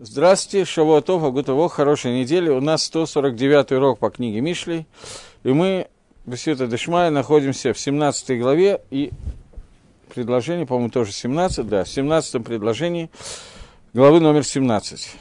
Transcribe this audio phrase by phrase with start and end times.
[0.00, 2.48] Здравствуйте, Шавуатов, Агутово, хорошей недели.
[2.50, 4.86] У нас 149 урок по книге Мишлей.
[5.42, 5.88] И мы,
[6.24, 8.80] Бесвета Дешмая, находимся в 17 главе.
[8.90, 9.10] И
[10.14, 13.10] предложение, по-моему, тоже 17, да, в 17 предложении
[13.92, 15.16] главы номер 17.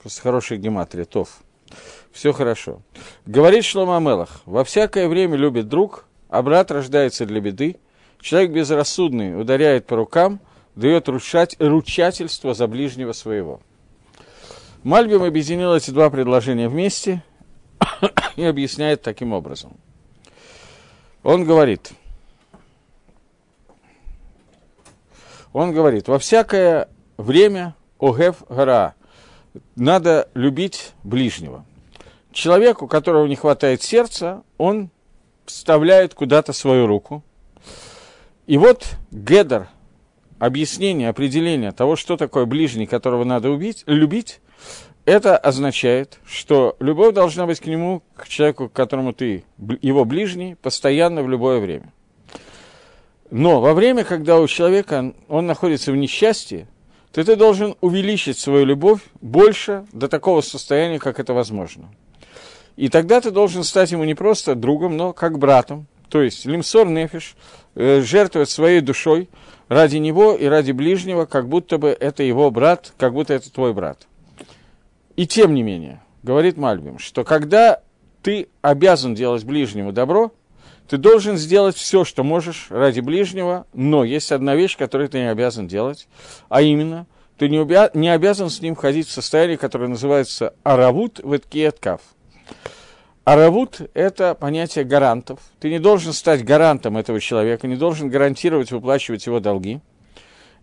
[0.00, 1.42] Просто хорошая гематрия, Тов.
[2.12, 2.80] Все хорошо.
[3.26, 7.76] Говорит Шлома Амелах, во всякое время любит друг, а брат рождается для беды.
[8.22, 10.40] Человек безрассудный ударяет по рукам–
[10.76, 13.60] дает ручать, ручательство за ближнего своего.
[14.82, 17.22] Мальбим объединил эти два предложения вместе
[18.36, 19.76] и объясняет таким образом.
[21.22, 21.92] Он говорит,
[25.54, 28.94] он говорит, во всякое время огев гора
[29.76, 31.64] надо любить ближнего.
[32.32, 34.90] Человеку, которого не хватает сердца, он
[35.46, 37.22] вставляет куда-то свою руку.
[38.46, 39.68] И вот Гедер,
[40.44, 44.40] объяснение, определение того, что такое ближний, которого надо убить, любить,
[45.06, 49.44] это означает, что любовь должна быть к нему, к человеку, к которому ты,
[49.80, 51.92] его ближний, постоянно в любое время.
[53.30, 56.68] Но во время, когда у человека он находится в несчастье,
[57.12, 61.88] то ты должен увеличить свою любовь больше до такого состояния, как это возможно.
[62.76, 65.86] И тогда ты должен стать ему не просто другом, но как братом.
[66.10, 67.34] То есть лимсор нефиш,
[67.76, 69.30] э, жертвовать своей душой–
[69.68, 73.72] ради него и ради ближнего, как будто бы это его брат, как будто это твой
[73.72, 74.06] брат.
[75.16, 77.80] И тем не менее, говорит Мальбим, что когда
[78.22, 80.32] ты обязан делать ближнему добро,
[80.88, 85.30] ты должен сделать все, что можешь ради ближнего, но есть одна вещь, которую ты не
[85.30, 86.08] обязан делать,
[86.48, 87.06] а именно,
[87.38, 92.00] ты не, обя- не обязан с ним входить в состояние, которое называется аравут веткиеткав.
[93.24, 95.40] Аравут– это понятие гарантов.
[95.58, 99.80] Ты не должен стать гарантом этого человека, не должен гарантировать выплачивать его долги,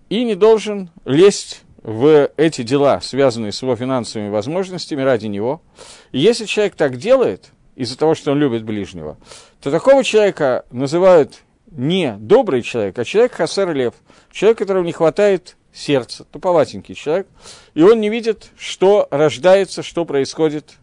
[0.10, 5.64] и не должен лезть в эти дела, связанные с его финансовыми возможностями ради него.
[6.12, 9.18] И если человек так делает, из-за того, что он любит ближнего,
[9.60, 11.40] то такого человека называют
[11.72, 13.96] не добрый человек, а человек хасер лев,
[14.32, 17.28] человек, которому не хватает сердца, туповатенький человек,
[17.74, 20.74] и он не видит, что рождается, что происходит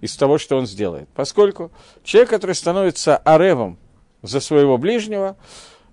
[0.00, 1.08] из того, что он сделает.
[1.14, 1.70] Поскольку
[2.02, 3.78] человек, который становится аревом
[4.22, 5.36] за своего ближнего,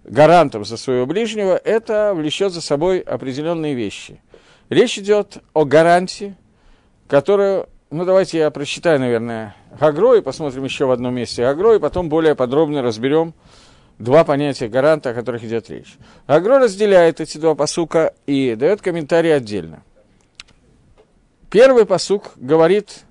[0.03, 4.22] гарантом за своего ближнего, это влечет за собой определенные вещи.
[4.69, 6.35] Речь идет о гарантии,
[7.07, 11.79] которую, ну давайте я прочитаю, наверное, Гагро и посмотрим еще в одном месте Гагро, и
[11.79, 13.34] потом более подробно разберем
[13.97, 15.97] два понятия гаранта, о которых идет речь.
[16.28, 19.84] Гагро разделяет эти два посука и дает комментарий отдельно.
[21.50, 23.06] Первый посук говорит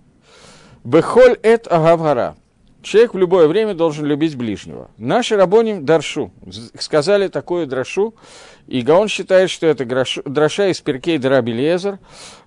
[0.87, 2.37] Бехоль эт агавгара.
[2.81, 4.89] Человек в любое время должен любить ближнего.
[4.99, 6.31] Наши рабоним даршу
[6.79, 8.15] сказали такую драшу,
[8.69, 11.99] и Гаон считает, что это драша из Перкей Дарабелезер,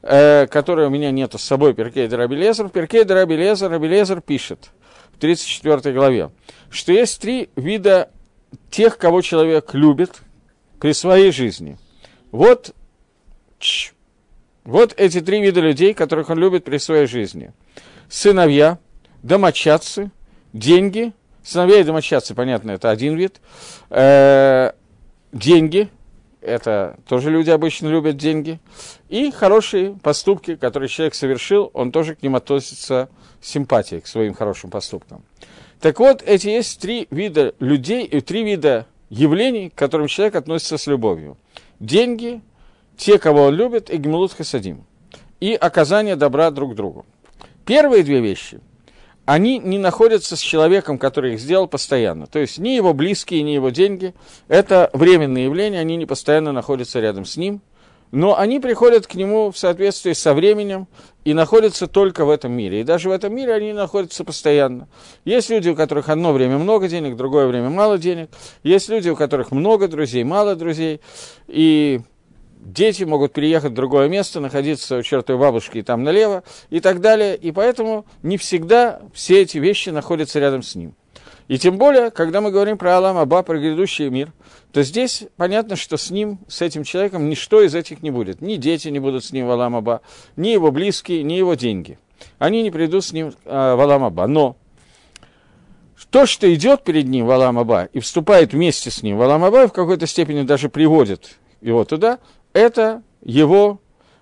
[0.03, 2.69] э, которой у меня нету с собой Перкей Дарабелезер.
[2.69, 4.69] Перкей Дарабелезер Рабелезер пишет
[5.11, 6.31] в 34 главе,
[6.69, 8.09] что есть три вида
[8.71, 10.21] тех, кого человек любит
[10.79, 11.77] при своей жизни.
[12.31, 12.73] Вот,
[14.63, 17.51] вот эти три вида людей, которых он любит при своей жизни–
[18.09, 18.79] сыновья,
[19.23, 20.11] домочадцы,
[20.53, 21.13] деньги.
[21.43, 23.39] Сыновья и домочадцы, понятно, это один вид.
[23.89, 24.73] Э,
[25.31, 25.89] деньги,
[26.41, 28.59] это тоже люди обычно любят деньги.
[29.07, 33.09] И хорошие поступки, которые человек совершил, он тоже к ним относится
[33.41, 35.23] с симпатией, к своим хорошим поступкам.
[35.79, 40.77] Так вот, эти есть три вида людей и три вида явлений, к которым человек относится
[40.77, 41.37] с любовью.
[41.79, 42.41] Деньги,
[42.97, 44.83] те, кого он любит, и гмилут хасадим.
[45.39, 47.05] И оказание добра друг другу.
[47.65, 48.59] Первые две вещи,
[49.25, 52.25] они не находятся с человеком, который их сделал постоянно.
[52.25, 54.15] То есть ни его близкие, ни его деньги.
[54.47, 57.61] Это временные явления, они не постоянно находятся рядом с ним.
[58.11, 60.87] Но они приходят к нему в соответствии со временем
[61.25, 62.81] и находятся только в этом мире.
[62.81, 64.87] И даже в этом мире они находятся постоянно.
[65.25, 68.29] Есть люди, у которых одно время много денег, другое время мало денег.
[68.63, 71.01] Есть люди, у которых много друзей, мало друзей.
[71.47, 72.01] И
[72.59, 77.01] дети могут переехать в другое место, находиться у чертовой бабушки и там налево и так
[77.01, 77.35] далее.
[77.35, 80.93] И поэтому не всегда все эти вещи находятся рядом с ним.
[81.47, 84.31] И тем более, когда мы говорим про Алам Аба, про грядущий мир,
[84.71, 88.39] то здесь понятно, что с ним, с этим человеком, ничто из этих не будет.
[88.39, 90.01] Ни дети не будут с ним в Алам Аба,
[90.35, 91.97] ни его близкие, ни его деньги.
[92.37, 94.27] Они не придут с ним э, в Алам Аба.
[94.27, 94.57] Но
[96.11, 99.43] то, что идет перед ним в Алам Аба и вступает вместе с ним в Алам
[99.43, 102.19] Аба, в какой-то степени даже приводит его туда,
[102.53, 103.79] это его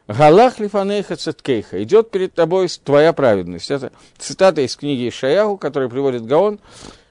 [0.07, 1.83] Галах лифанейха цеткейха.
[1.83, 3.69] Идет перед тобой твоя праведность.
[3.69, 6.59] Это цитата из книги Ишаяху, которую приводит Гаон,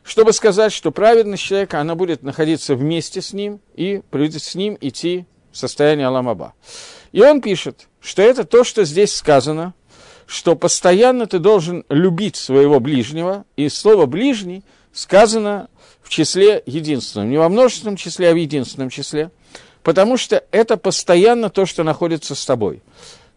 [0.03, 4.79] чтобы сказать, что праведность человека, она будет находиться вместе с ним и будет с ним
[4.81, 6.55] идти в состояние Аламаба.
[7.13, 9.75] И он пишет, что это то, что здесь сказано,
[10.27, 15.69] что постоянно ты должен любить своего ближнего, и слово «ближний» сказано
[16.03, 19.31] в числе единственном, не во множественном числе, а в единственном числе,
[19.87, 22.83] потому что это постоянно то, что находится с тобой.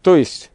[0.02, 0.50] То есть,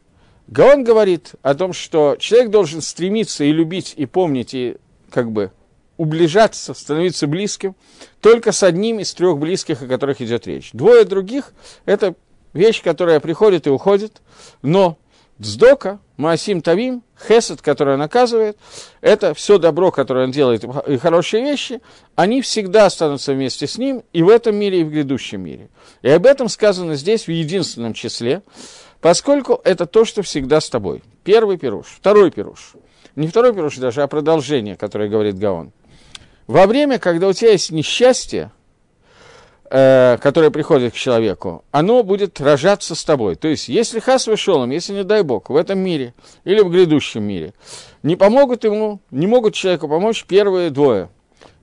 [0.47, 4.75] Гаон говорит о том, что человек должен стремиться и любить, и помнить, и
[5.09, 5.53] как бы
[5.95, 7.75] уближаться, становиться близким
[8.19, 10.71] только с одним из трех близких, о которых идет речь.
[10.73, 11.53] Двое других–
[11.85, 12.15] это
[12.51, 14.21] вещь, которая приходит и уходит,
[14.61, 14.97] но
[15.39, 18.57] Дздока, Маасим Тавим, Хесед, который наказывает,
[19.01, 21.81] это все добро, которое он делает, и хорошие вещи,
[22.15, 25.69] они всегда останутся вместе с ним и в этом мире, и в грядущем мире.
[26.01, 28.43] И об этом сказано здесь в единственном числе,
[29.01, 31.03] поскольку это то, что всегда с тобой.
[31.23, 31.87] Первый пируш.
[31.87, 32.73] Второй пируш.
[33.15, 35.71] Не второй пируш даже, а продолжение, которое говорит Гаон.
[36.47, 38.51] Во время, когда у тебя есть несчастье,
[39.69, 43.35] э, которое приходит к человеку, оно будет рожаться с тобой.
[43.35, 46.13] То есть, если хас вышел если не дай бог, в этом мире
[46.43, 47.53] или в грядущем мире,
[48.03, 51.09] не помогут ему, не могут человеку помочь первые двое.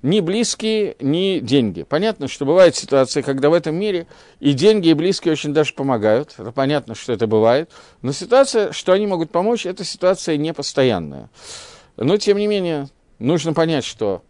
[0.03, 1.85] Ни близкие, ни деньги.
[1.85, 4.09] Понятно, что бывают ситуации, когда в этом мире
[4.41, 6.35] и деньги, и близкие очень даже помогают.
[6.37, 7.71] Это понятно, что это бывает.
[8.03, 11.31] Но ситуация, что они могут помочь, эта ситуация непостоянная.
[11.97, 12.89] Но, тем не менее,
[13.21, 14.23] нужно понять, что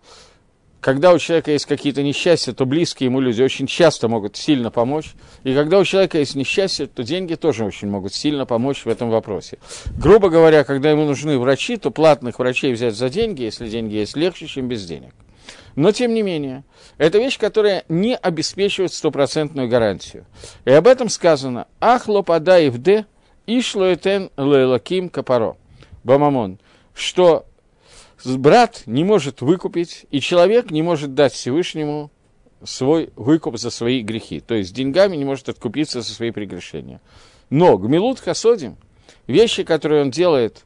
[0.83, 5.13] когда у человека есть какие-то несчастья, то близкие ему люди очень часто могут сильно помочь.
[5.45, 9.09] И когда у человека есть несчастье, то деньги тоже очень могут сильно помочь в этом
[9.09, 9.59] вопросе.
[9.97, 14.17] Грубо говоря, когда ему нужны врачи, то платных врачей взять за деньги, если деньги есть,
[14.17, 15.15] легче, чем без денег.
[15.77, 16.65] Но, тем не менее,
[16.99, 20.27] это вещь, которая не обеспечивает стопроцентную гарантию.
[20.65, 23.07] И об этом сказано «Ах лопада ивде
[23.47, 25.57] ишло этен лелаким капаро»
[26.03, 26.59] Бамамон,
[26.93, 27.47] что
[28.25, 32.11] брат не может выкупить, и человек не может дать Всевышнему
[32.65, 34.41] свой выкуп за свои грехи.
[34.41, 37.01] То есть деньгами не может откупиться за свои прегрешения.
[37.51, 38.77] Но гмилут хасодим,
[39.27, 40.65] вещи, которые он делает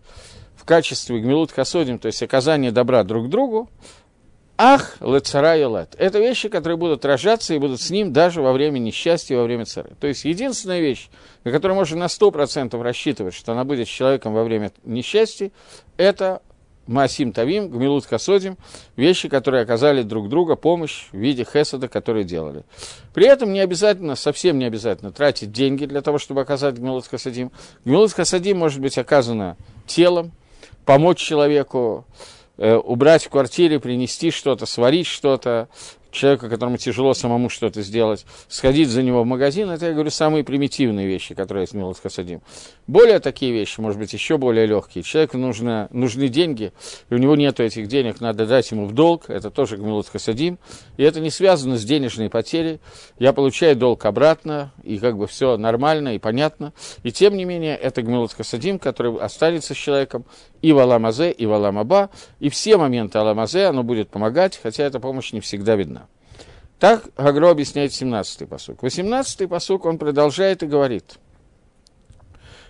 [0.57, 3.69] в качестве гмилут хасодим, то есть оказание добра друг другу,
[4.59, 5.95] ах, лецара лет.
[5.99, 9.65] Это вещи, которые будут рожаться и будут с ним даже во время несчастья, во время
[9.65, 9.93] цары.
[10.01, 11.09] То есть единственная вещь,
[11.45, 15.51] на которую можно на 100% рассчитывать, что она будет с человеком во время несчастья,
[15.97, 16.43] это
[16.87, 18.57] Маасим Тавим, Гмилут Хасодим,
[18.97, 22.65] вещи, которые оказали друг друга помощь в виде хесада, которые делали.
[23.15, 27.51] При этом не обязательно, совсем не обязательно тратить деньги для того, чтобы оказать Гмилут Хасадим.
[27.85, 29.57] Гмилут Хасадим может быть оказано
[29.87, 30.33] телом,
[30.85, 32.05] помочь человеку,
[32.57, 35.69] э, убрать в квартире, принести что-то, сварить что-то,
[36.17, 40.43] человека, которому тяжело самому что-то сделать, сходить за него в магазин, это, я говорю, самые
[40.43, 42.43] примитивные вещи, которые в Милот Хасадим.
[42.87, 45.05] Более такие вещи, может быть, еще более легкие.
[45.05, 46.73] Человеку нужно, нужны деньги,
[47.11, 50.59] и у него нет этих денег, надо дать ему в долг, это тоже Гмилот Хасадим,
[50.97, 52.81] и это не связано с денежной потерей.
[53.19, 56.73] Я получаю долг обратно, и как бы все нормально и понятно.
[57.03, 60.25] И тем не менее, это Гмилот Хасадим, который останется с человеком
[60.63, 62.11] и в Аламазе, и в Аламаба,
[62.41, 66.06] и все моменты Аламазе оно будет помогать, хотя эта помощь не всегда видна.
[66.79, 68.83] Так Гагро объясняет 17-й посук.
[68.83, 71.19] 18-й посук он продолжает и говорит,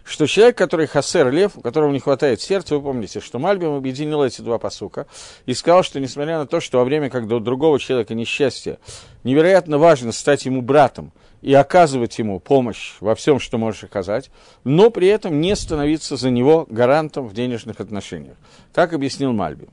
[0.05, 4.23] что человек, который хасер лев, у которого не хватает сердца, вы помните, что Мальбим объединил
[4.23, 5.09] эти два посука
[5.47, 8.79] и сказал, что несмотря на то, что во время, когда у другого человека несчастье,
[9.25, 11.11] невероятно важно стать ему братом
[11.43, 14.31] и оказывать ему помощь во всем, что можешь оказать,
[14.63, 18.37] но при этом не становиться за него гарантом в денежных отношениях.
[18.73, 19.69] Так объяснил Мальбим.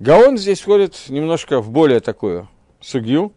[0.00, 2.48] Гаон здесь входит немножко в более такую
[2.84, 3.32] судью,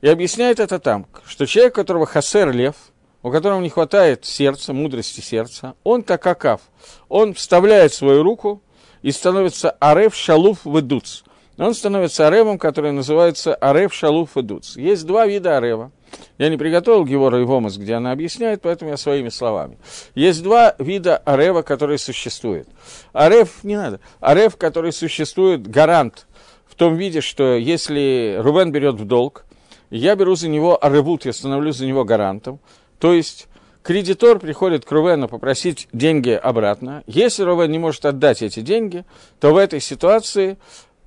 [0.00, 2.74] и объясняет это там, что человек, у которого хасер лев,
[3.22, 6.60] у которого не хватает сердца, мудрости сердца, он такакав,
[7.08, 8.62] он вставляет свою руку
[9.00, 11.22] и становится арев шалуф ведуц.
[11.56, 14.76] Он становится аревом, который называется арев шалуф ведуц.
[14.76, 15.92] Есть два вида арева.
[16.38, 19.78] Я не приготовил Гевора и Вомас, где она объясняет, поэтому я своими словами.
[20.14, 22.68] Есть два вида арева, которые существуют.
[23.12, 26.26] Арев, не надо, арев, который существует, гарант,
[26.74, 29.44] в том виде, что если Рубен берет в долг,
[29.90, 32.58] я беру за него аревут, я становлюсь за него гарантом.
[32.98, 33.46] То есть
[33.84, 37.04] кредитор приходит к Рувену попросить деньги обратно.
[37.06, 39.04] Если Рувен не может отдать эти деньги,
[39.38, 40.58] то в этой ситуации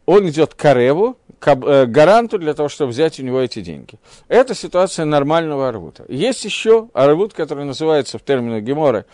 [0.05, 4.00] он идет к Ареву, к э, гаранту для того, чтобы взять у него эти деньги.
[4.29, 6.05] Это ситуация нормального арвута.
[6.07, 9.05] Есть еще арвут, который называется в терминах Гемора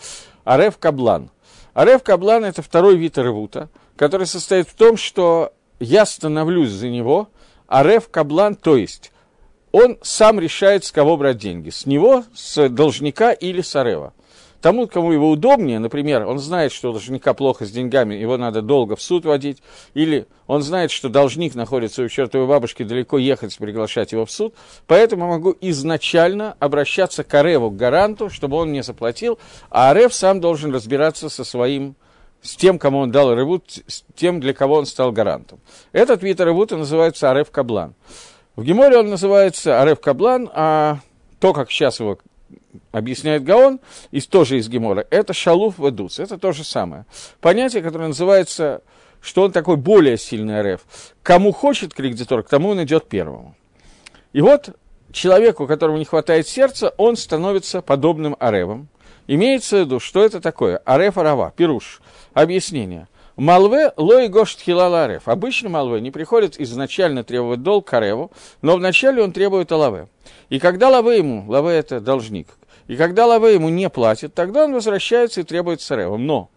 [0.43, 1.31] Арев Каблан.
[1.74, 7.30] Арев Каблан– это второй вид арвута, который состоит в том, что я становлюсь за него,
[7.68, 9.12] Арев Каблан, то есть
[9.74, 11.72] он сам решает, с кого брать деньги.
[11.72, 14.13] С него, с должника или с Арева.
[14.62, 18.62] тому, кому его удобнее, например, он знает, что у должника плохо с деньгами, его надо
[18.62, 19.62] долго в суд водить,
[19.94, 24.53] или он знает, что должник находится у чертовой бабушки, далеко ехать, приглашать его в суд,
[24.88, 29.38] поэтому могу изначально обращаться к Ареву, к гаранту, чтобы он мне заплатил,
[29.70, 31.96] а Арев сам должен разбираться со своим
[32.43, 35.59] с тем, кому он дал ревут, с тем, для кого он стал гарантом.
[35.93, 37.95] Этот вид ревута называется Арев Каблан.
[38.55, 41.00] В Геморе он называется Арев Каблан, а
[41.39, 42.19] то, как сейчас его
[42.91, 43.79] объясняет Гаон,
[44.12, 47.05] и тоже из Гемора, это шалуф вадуц, это то же самое.
[47.41, 48.81] Понятие, которое называется,
[49.21, 50.81] что он такой более сильный ареф.
[51.23, 53.55] Кому хочет кредитор, к тому он идет первому.
[54.33, 54.75] И вот
[55.12, 58.89] человеку, которому не хватает сердца, он становится подобным аревом.
[59.27, 60.77] Имеется в виду, что это такое?
[60.77, 62.01] Ареф арава, пируш.
[62.34, 63.08] Объяснение.
[63.36, 65.27] Малве лой гошт хилала ареф.
[65.27, 70.08] Обычно Малве не приходит изначально требовать долг Кареву, но вначале он требует Алаве.
[70.50, 72.48] И когда Лаве ему, Лаве это должник,
[72.88, 76.27] и когда Лаве ему не платит, тогда он возвращается и требует с Аревом.
[76.27, 76.50] Но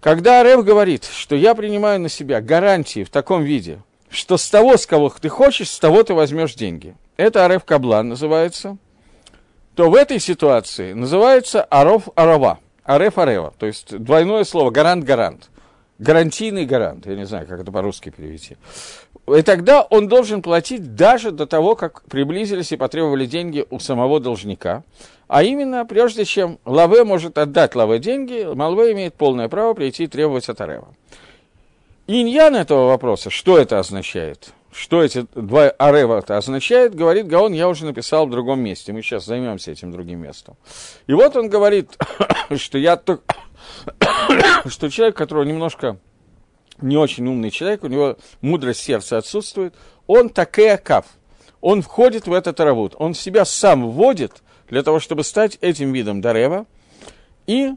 [0.00, 3.78] когда Арев говорит, что я принимаю на себя гарантии в таком виде,
[4.10, 6.94] что с того, с кого ты хочешь, с того ты возьмешь деньги.
[7.16, 8.76] Это Арев Каблан называется.
[9.76, 12.60] То в этой ситуации называется Аров Арава.
[12.82, 15.50] Ареф Арева, то есть двойное слово гарант-гарант.
[15.98, 18.56] Гарантийный гарант, я не знаю, как это по-русски перевести.
[19.28, 24.18] И тогда он должен платить даже до того, как приблизились и потребовали деньги у самого
[24.18, 24.82] должника.
[25.28, 30.06] А именно, прежде чем Лаве может отдать Лаве деньги, Малве имеет полное право прийти и
[30.06, 30.88] требовать от Арева.
[32.06, 34.54] Иньян этого вопроса, что это означает?
[34.76, 38.92] Что эти два арева это означает, говорит Гаон, я уже написал в другом месте.
[38.92, 40.58] Мы сейчас займемся этим другим местом.
[41.06, 41.96] И вот он говорит,
[42.56, 43.24] что я только...
[44.66, 45.98] что человек, которого немножко
[46.82, 49.74] не очень умный человек, у него мудрость сердца отсутствует,
[50.06, 51.06] он такая кав.
[51.62, 56.20] Он входит в этот равут, он себя сам вводит для того, чтобы стать этим видом
[56.20, 56.66] Дарева,
[57.46, 57.72] и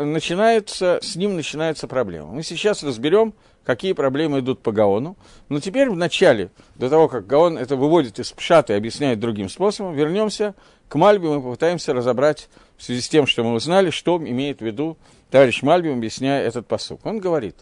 [0.00, 2.32] начинается, с ним начинается проблема.
[2.32, 3.34] Мы сейчас разберем,
[3.64, 5.16] какие проблемы идут по Гаону.
[5.48, 9.48] Но теперь в начале, до того, как Гаон это выводит из пшата и объясняет другим
[9.48, 10.54] способом, вернемся
[10.88, 14.64] к Мальбе, мы попытаемся разобрать в связи с тем, что мы узнали, что имеет в
[14.64, 14.96] виду
[15.30, 17.04] товарищ Мальбим, объясняя этот посук.
[17.04, 17.56] Он говорит,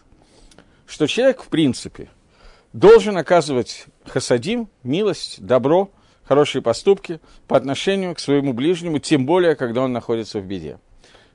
[0.85, 2.09] что человек, в принципе,
[2.73, 5.89] должен оказывать хасадим, милость, добро,
[6.23, 10.77] хорошие поступки по отношению к своему ближнему, тем более, когда он находится в беде.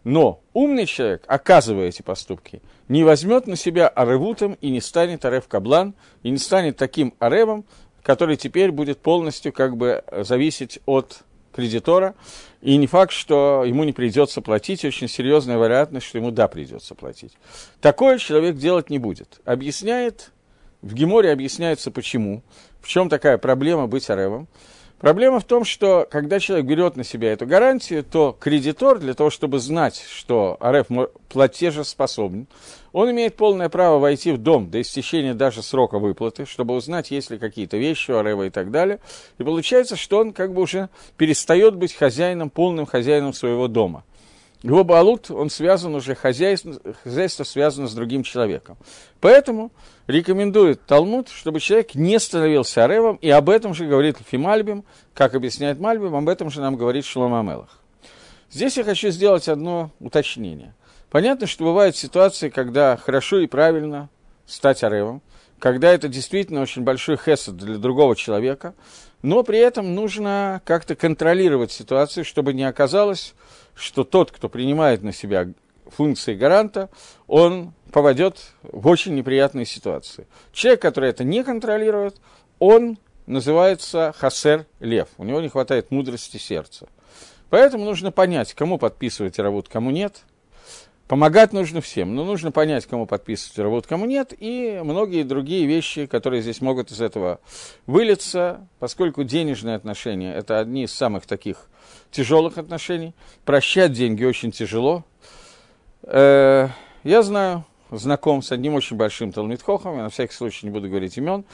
[0.09, 5.49] Но умный человек, оказывая эти поступки, не возьмет на себя аревутом и не станет арев
[5.49, 7.67] каблан, и не станет таким аревом,
[8.03, 12.15] который теперь будет полностью как бы зависеть от кредитора,
[12.63, 16.95] и не факт, что ему не придется платить, очень серьезная вероятность, что ему да, придется
[16.95, 17.35] платить.
[17.83, 19.43] Такое человек делать не будет.
[19.45, 20.33] Объясняет,
[20.81, 22.43] в Геморе объясняется почему,
[22.81, 24.49] в чем такая проблема быть аревом.
[24.99, 29.31] Проблема в том, что когда человек берет на себя эту гарантию, то кредитор, для того,
[29.31, 30.89] чтобы знать, что РФ
[31.29, 32.49] платежеспособен,
[32.93, 37.31] он имеет полное право войти в дом до истечения даже срока выплаты, чтобы узнать, есть
[37.31, 38.99] ли какие-то вещи у Арева и так далее.
[39.39, 44.03] И получается, что он как бы уже перестает быть хозяином, полным хозяином своего дома.
[44.63, 48.77] Его балут, он связан уже, хозяйство, хозяйство связано с другим человеком.
[49.21, 49.71] Поэтому
[50.09, 54.85] рекомендует Талмуд, чтобы человек не становился аревом, и об этом же говорит Фимальбим,
[55.15, 57.81] как объясняет Мальбим, об этом же нам говорит Шлома Мелах.
[58.51, 60.75] Здесь я хочу сделать одно уточнение.
[61.11, 64.09] Понятно, что бывают ситуации, когда хорошо и правильно
[64.47, 65.23] стать аревом,
[65.59, 68.75] когда это действительно очень большой хесед для другого человека,
[69.23, 73.35] но при этом нужно как-то контролировать ситуацию, чтобы не оказалось,
[73.75, 75.49] что тот, кто принимает на себя
[75.87, 76.91] функции гаранта,
[77.27, 80.27] он попадет в очень неприятные ситуации.
[80.53, 82.17] Человек, который это не контролирует,
[82.59, 85.09] он называется хасер лев.
[85.19, 86.89] У него не хватает мудрости сердца.
[87.51, 90.23] Поэтому нужно понять, кому подписывать работу, кому нет.
[91.09, 96.05] Помогать нужно всем, но нужно понять, кому подписывать работу, кому нет, и многие другие вещи,
[96.05, 97.41] которые здесь могут из этого
[97.87, 101.71] вылиться, поскольку денежные отношения– это одни из самых таких
[102.11, 103.15] тяжелых отношений.
[103.47, 105.03] Прощать деньги очень тяжело.
[106.03, 106.69] Э,
[107.05, 111.17] я знаю, знаком с одним очень большим Талмитхохом, я на всякий случай не буду говорить
[111.17, 111.47] имен,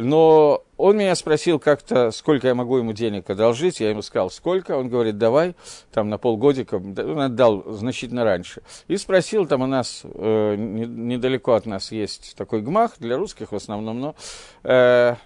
[0.00, 3.80] но он меня спросил как-то, сколько я могу ему денег одолжить.
[3.80, 4.76] Я ему сказал, сколько.
[4.76, 5.54] Он говорит, давай,
[5.92, 6.76] там на полгодика.
[6.76, 8.62] Он отдал значительно раньше.
[8.88, 13.56] И спросил, там у нас, э, недалеко от нас есть такой гмах, для русских в
[13.56, 14.14] основном, но...
[14.62, 15.16] Э,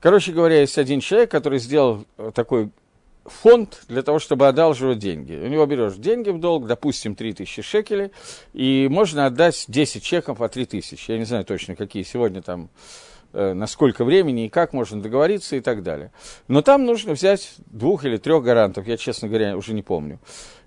[0.00, 2.70] короче говоря, есть один человек, который сделал такой
[3.24, 5.32] фонд для того, чтобы одалживать деньги.
[5.32, 8.10] У него берешь деньги в долг, допустим, 3000 шекелей,
[8.52, 11.10] и можно отдать 10 чеков по 3000.
[11.10, 12.68] Я не знаю точно, какие сегодня там
[13.32, 16.12] на сколько времени и как можно договориться и так далее.
[16.48, 20.18] Но там нужно взять двух или трех гарантов, я, честно говоря, уже не помню.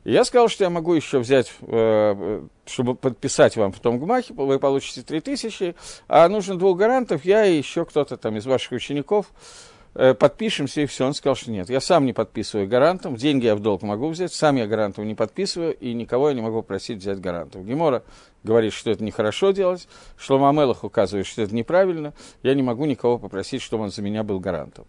[0.04, 4.34] И я сказал, что я могу еще взять, э, чтобы подписать вам в том гмахе,
[4.34, 5.76] вы получите 3000,
[6.08, 10.86] а нужно двух гарантов, я и еще кто-то там из ваших учеников, Э, подпишемся и
[10.86, 11.06] все.
[11.06, 14.34] Он сказал, что нет, я сам не подписываю гарантом, деньги я в долг могу взять,
[14.34, 17.64] сам я гарантом не подписываю, и никого я не могу просить взять гарантом.
[17.64, 18.04] Гемора
[18.46, 19.88] говорит, что это нехорошо делать,
[20.18, 24.24] Шлома Амелах указывает, что это неправильно, я не могу никого попросить, чтобы он за меня
[24.24, 24.86] был гарантом.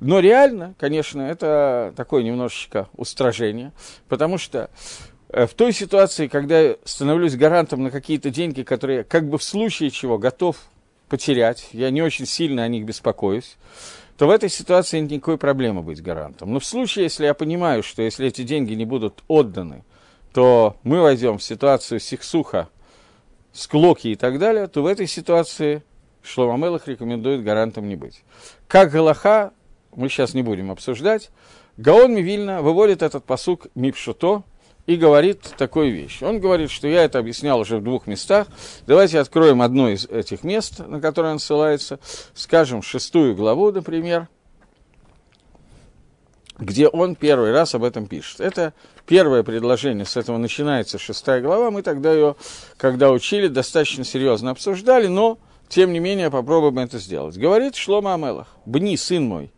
[0.00, 3.72] Но реально, конечно, это такое немножечко устражение,
[4.08, 4.70] потому что
[5.28, 9.42] э, в той ситуации, когда я становлюсь гарантом на какие-то деньги, которые как бы в
[9.42, 10.56] случае чего готов
[11.08, 13.56] потерять, я не очень сильно о них беспокоюсь,
[14.16, 16.52] то в этой ситуации нет никакой проблемы быть гарантом.
[16.52, 19.84] Но в случае, если я понимаю, что если эти деньги не будут отданы,
[20.32, 22.68] то мы войдем в ситуацию сихсуха,
[23.52, 25.82] склоки и так далее, то в этой ситуации
[26.22, 28.22] Шломамелах рекомендует гарантом не быть.
[28.68, 29.52] Как Галаха,
[29.94, 31.30] мы сейчас не будем обсуждать,
[31.76, 34.42] Гаон Мивильна выводит этот посук Мипшуто,
[34.86, 36.22] и говорит такую вещь.
[36.22, 38.46] Он говорит, что я это объяснял уже в двух местах.
[38.86, 41.98] Давайте откроем одно из этих мест, на которое он ссылается.
[42.34, 44.28] Скажем, шестую главу, например,
[46.58, 48.40] где он первый раз об этом пишет.
[48.40, 48.72] Это
[49.06, 51.70] первое предложение, с этого начинается шестая глава.
[51.70, 52.36] Мы тогда ее,
[52.76, 55.38] когда учили, достаточно серьезно обсуждали, но,
[55.68, 57.36] тем не менее, попробуем это сделать.
[57.36, 59.50] Говорит Шлома Амелах, «Бни, сын мой,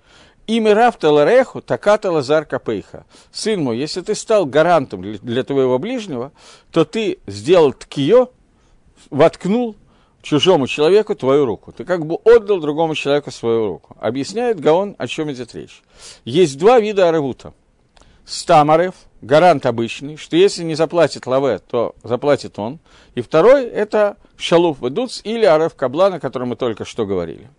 [0.48, 3.04] Имя Рафта Лареху, таката Лазар Капейха.
[3.30, 6.32] Сын мой, если ты стал гарантом для твоего ближнего,
[6.72, 8.30] то ты сделал ткиё,
[9.10, 9.76] воткнул
[10.22, 11.70] чужому человеку твою руку.
[11.72, 13.94] Ты как бы отдал другому человеку свою руку.
[14.00, 15.82] Объясняет Гаон, о чем идет речь.
[16.24, 17.52] Есть два вида аревута.
[18.24, 22.78] Стамарев, гарант обычный, что если не заплатит лаве, то заплатит он.
[23.14, 27.50] И второй– это шалуф ведуц или арев каблан, о котором мы только что говорили.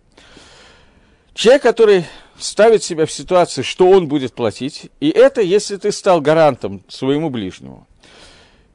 [1.34, 2.04] Человек, который
[2.38, 7.30] ставит себя в ситуацию, что он будет платить, и это если ты стал гарантом своему
[7.30, 7.86] ближнему.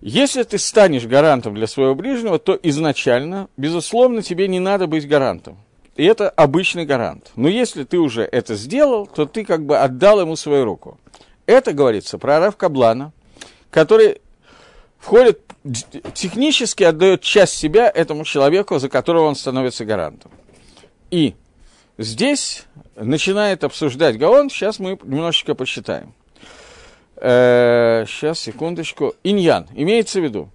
[0.01, 5.57] Если ты станешь гарантом для своего ближнего, то изначально, безусловно, тебе не надо быть гарантом.
[5.95, 7.31] И это обычный гарант.
[7.35, 10.99] Но если ты уже это сделал, то ты как бы отдал ему свою руку.
[11.45, 13.13] Это говорится про Рав Каблана,
[13.71, 14.21] который
[14.99, 15.41] входит,
[16.13, 20.31] технически отдает часть себя этому человеку, за которого он становится гарантом.
[21.11, 21.35] И
[21.97, 26.13] Здесь начинает обсуждать Гаон, сейчас мы немножечко посчитаем.
[27.15, 29.15] Э, сейчас, секундочку.
[29.23, 29.67] Иньян.
[29.73, 30.49] Имеется в виду,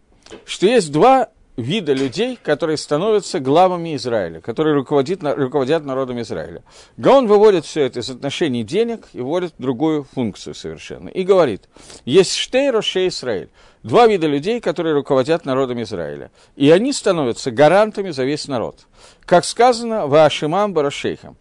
[0.44, 6.62] что есть два вида людей, которые становятся главами Израиля, которые руководит, руководят народом Израиля.
[6.96, 11.09] Гаон выводит все это из отношений денег и вводит другую функцию совершенно.
[11.09, 11.68] И говорит,
[12.05, 13.50] есть штей роше Израиль.
[13.83, 16.31] Два вида людей, которые руководят народом Израиля.
[16.55, 18.87] И они становятся гарантами за весь народ.
[19.25, 21.37] Как сказано в Ашимам Барашейхам,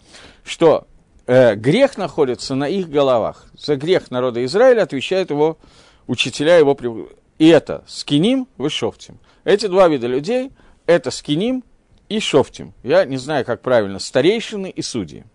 [0.46, 0.88] что
[1.28, 3.46] э, грех находится на их головах.
[3.58, 5.58] За грех народа Израиля отвечают его
[6.08, 6.78] учителя его.
[7.40, 9.20] И это скиним, вы шофтим.
[9.44, 10.52] Эти два вида людей–
[10.86, 11.64] это скиним
[12.08, 12.74] и шофтим.
[12.84, 15.26] Я не знаю, как правильно, старейшины и судьи.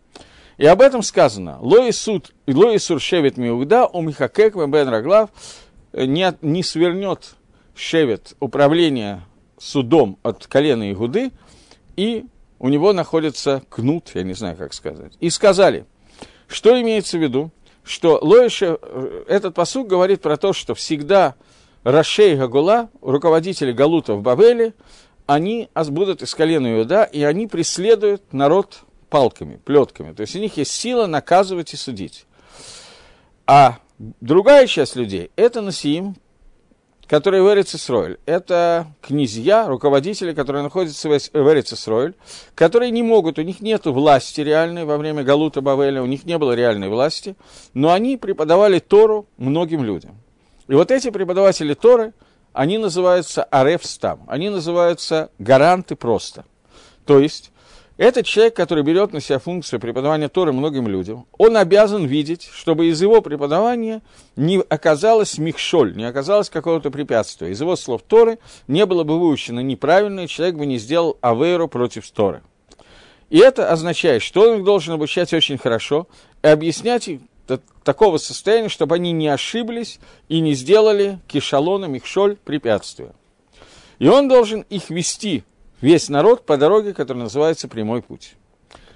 [0.57, 1.59] И об этом сказано.
[1.61, 5.31] Лои суд, лои суршевит миугда, у михакек бен раглав,
[5.95, 7.35] не, не свернет
[7.75, 9.23] шевет управление
[9.59, 11.31] судом от колена Игуды,
[11.97, 12.27] и
[12.59, 15.13] у него находится кнут, я не знаю, как сказать.
[15.21, 15.87] И сказали,
[16.47, 17.51] что имеется в виду,
[17.85, 18.79] что Лоиша,
[19.29, 21.35] этот посуг говорит про то, что всегда
[21.83, 24.75] Рашей Гагула, руководители Галута в Бавеле,
[25.27, 28.81] они будут из колена Иуда, и они преследуют народ
[29.11, 30.13] палками, плетками.
[30.13, 32.27] То есть у них есть сила наказывать и судить.
[33.47, 33.79] А
[34.21, 36.17] Другая часть людей– это Насиим,
[37.07, 38.19] которые в Эрицесройль.
[38.27, 42.15] Это князья, руководители, которые находятся в Эрицесройль,
[42.55, 46.37] которые не могут, у них нет власти реальной во время Галута Бавеля, у них не
[46.39, 47.37] было реальной власти,
[47.73, 50.19] но они преподавали Тору многим людям.
[50.69, 52.13] И вот эти преподаватели Торы,
[52.53, 56.45] они называются Арефстам, они называются гаранты просто.
[57.05, 57.53] То есть
[57.97, 62.87] этот человек, который берет на себя функцию преподавания Торы многим людям, он обязан видеть, чтобы
[62.87, 64.03] из его преподавания
[64.35, 67.51] не оказалось михшоль, не оказалось какого-то препятствия.
[67.51, 71.69] Из его слов Торы не было бы выучено неправильно, и человек бы не сделал авейру
[71.69, 72.43] против Торы.
[73.31, 76.09] И это означает, что он их должен обучать очень хорошо
[76.43, 77.29] и объяснять им
[77.85, 83.13] такого состояния, чтобы они не ошиблись и не сделали кишалона, михшоль, препятствия.
[83.99, 85.45] И он должен их вести
[85.85, 88.37] весь народ по дороге, которая называется прямой путь.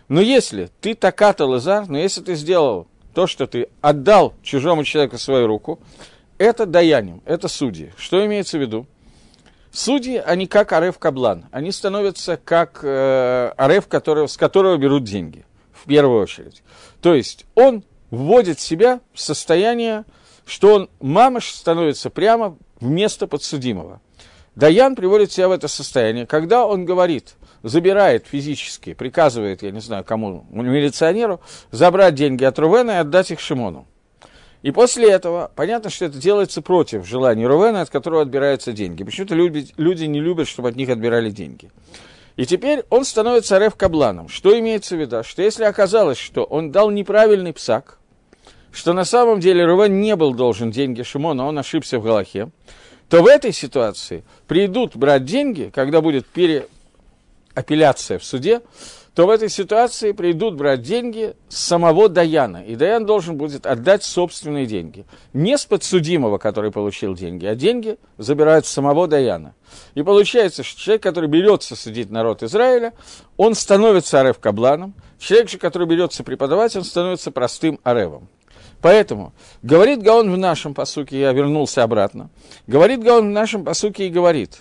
[0.09, 5.19] Но если ты таката лазар, но если ты сделал то, что ты отдал чужому человеку
[5.19, 5.81] свою руку,
[6.39, 7.93] это даянием, это судьи.
[7.99, 8.87] Что имеется в виду?
[9.71, 13.53] Судьи, они как Ареф Каблан, они становятся как э,
[14.27, 16.63] с которого берут деньги, в первую очередь.
[17.03, 20.07] То есть он вводит себя в состояние,
[20.47, 24.01] что он, мамаш, становится прямо вместо подсудимого.
[24.59, 30.03] Даян приводит себя в это состояние, когда он говорит, забирает физически, приказывает, я не знаю
[30.03, 31.41] кому, милиционеру,
[31.71, 33.87] забрать деньги от Рувена и отдать их Шимону.
[34.63, 39.05] И после этого, понятно, что это делается против желания Рувена, от которого отбираются деньги.
[39.05, 41.71] Почему-то люди, люди не любят, чтобы от них отбирали деньги.
[42.35, 44.29] И теперь он становится Рев Кабланом.
[44.29, 45.23] Что имеется в виду?
[45.23, 48.01] Что если оказалось, что он дал неправильный псак,
[48.73, 52.51] что на самом деле Рувен не был должен деньги Шимону, он ошибся в Галахе,
[53.09, 58.61] то в этой ситуации придут брать деньги, когда будет переапелляция в суде,
[59.19, 62.63] то в этой ситуации придут брать деньги с самого Даяна.
[62.65, 65.07] И Даян должен будет отдать собственные деньги.
[65.33, 69.55] Не с подсудимого, который получил деньги, а деньги забирают с самого Даяна.
[69.97, 72.93] И получается, что человек, который берется судить народ Израиля,
[73.37, 74.95] он становится Арев Кабланом.
[75.19, 78.29] Человек же, который берется преподавать, он становится простым Аревом.
[78.81, 82.31] Поэтому говорит Гаон в нашем посуке, я вернулся обратно,
[82.67, 84.61] говорит Гаон в нашем посуке и говорит,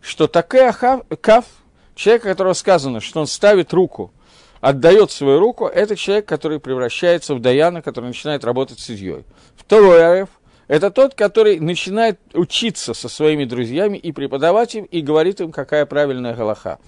[0.00, 1.44] что такая каф,
[1.94, 4.12] человек, которого сказано, что он ставит руку,
[4.60, 9.24] отдает свою руку, это человек, который превращается в Даяна, который начинает работать судьей.
[9.56, 10.28] Второй ареф–
[10.68, 15.84] это тот, который начинает учиться со своими друзьями и преподавать им, и говорит им, какая
[15.84, 16.78] правильная галаха.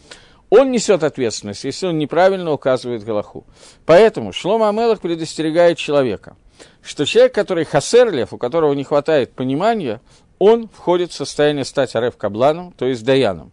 [0.51, 3.45] Он несет ответственность, если он неправильно указывает галаху.
[3.87, 6.37] Поэтому Шлома Амелах предостерегает человека–
[6.83, 10.01] что человек, который хасерлев, у которого не хватает понимания,
[10.39, 13.53] он входит в состояние стать ареф кабланом, то есть даяном.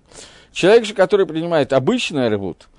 [0.51, 2.69] Человек же, который принимает обычный аревут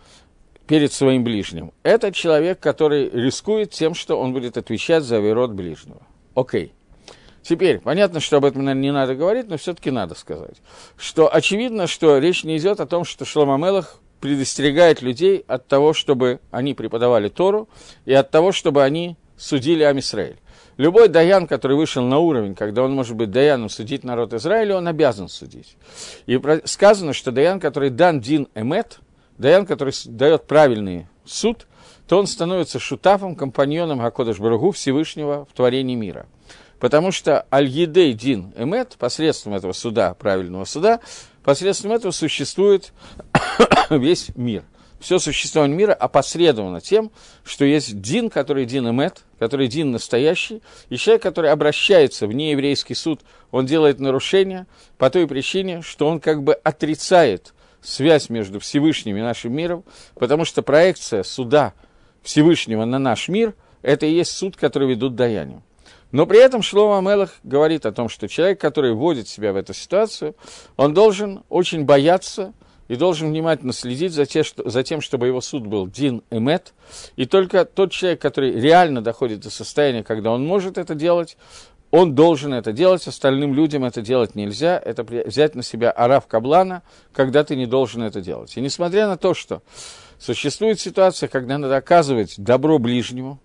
[0.67, 6.03] перед своим ближним, это человек, который рискует тем, что он будет отвечать за верот ближнего.
[6.35, 6.73] Окей.
[7.43, 10.57] Теперь, понятно, что об этом, наверное, не надо говорить, но все-таки надо сказать,
[10.97, 16.41] что очевидно, что речь не идет о том, что Шломамелах предостерегает людей от того, чтобы
[16.51, 17.69] они преподавали Тору,
[18.05, 20.39] и от того, чтобы они судили Амисраэль.
[20.77, 24.87] Любой даян, который вышел на уровень, когда он может быть даяном судить народ Израиля, он
[24.87, 25.77] обязан судить.
[26.27, 29.01] И сказано, что даян, который дан дин эмет,
[29.39, 31.67] даян, который дает правильный суд,
[32.07, 36.27] то он становится шутафом, компаньоном Гакодыш Барагу Всевышнего в творении мира.
[36.79, 41.01] Потому что аль-едей дин эмет, посредством этого суда, правильного суда,
[41.43, 42.93] посредством этого существует
[43.91, 44.63] весь мир–
[44.99, 47.11] все существование мира опосредовано тем,
[47.45, 52.95] что есть Дин, который Дин Эмет, который Дин настоящий, и человек, который обращается в нееврейский
[52.95, 59.17] суд, он делает нарушение по той причине, что он как бы отрицает связь между Всевышним
[59.17, 59.85] и нашим миром,
[60.15, 61.75] потому что проекция суда
[62.23, 65.63] Всевышнего на наш мир– это и есть суд, который ведут даянию.
[66.11, 69.75] Но при этом Шлома Амелах говорит о том, что человек, который вводит себя в эту
[69.75, 70.35] ситуацию,
[70.77, 72.53] он должен очень бояться–
[72.89, 76.75] и должен внимательно следить за, те, что, за тем, чтобы его суд был дин эмет,
[77.17, 81.37] и только тот человек, который реально доходит до состояния, когда он может это делать,
[81.91, 86.83] он должен это делать, остальным людям это делать нельзя, это взять на себя арав каблана,
[87.13, 88.57] когда ты не должен это делать.
[88.57, 89.63] И несмотря на то, что
[90.19, 93.39] существует ситуация, когда надо оказывать добро ближнему,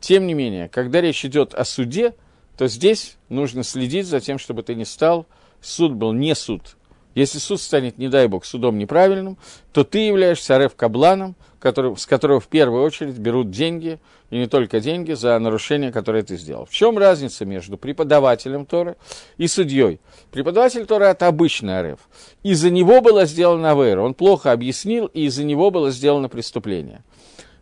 [0.00, 2.14] тем не менее, когда речь идет о суде,
[2.58, 5.26] то здесь нужно следить за тем, чтобы ты не стал,
[5.60, 6.76] суд был не суд
[7.14, 9.38] если суд станет, не дай бог, судом неправильным,
[9.72, 13.98] то ты являешься Ареф Кабланом, который, с которого в первую очередь берут деньги,
[14.30, 16.66] и не только деньги, за нарушение, которое ты сделал.
[16.66, 18.96] В чем разница между преподавателем Торы
[19.38, 20.00] и судьей?
[20.30, 22.00] Преподаватель Торы– это обычный Ареф.
[22.42, 27.02] Из-за него было сделано авейр, он плохо объяснил, и из-за него было сделано преступление.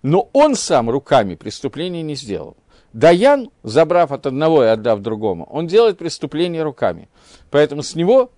[0.03, 2.57] Но он сам руками преступление не сделал.
[2.93, 7.09] Даян, забрав от одного и отдав другому, он делает преступление руками.
[7.51, 8.31] Поэтому с него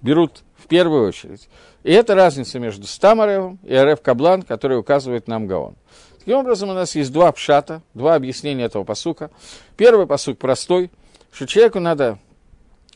[0.00, 0.42] берут
[0.72, 1.50] первую очередь.
[1.84, 5.74] И это разница между Стамаревым и Арев Каблан, который указывает нам Гаон.
[6.20, 9.30] Таким образом, у нас есть два пшата, два объяснения этого посука.
[9.76, 10.90] Первый посук простой,
[11.30, 12.18] что человеку надо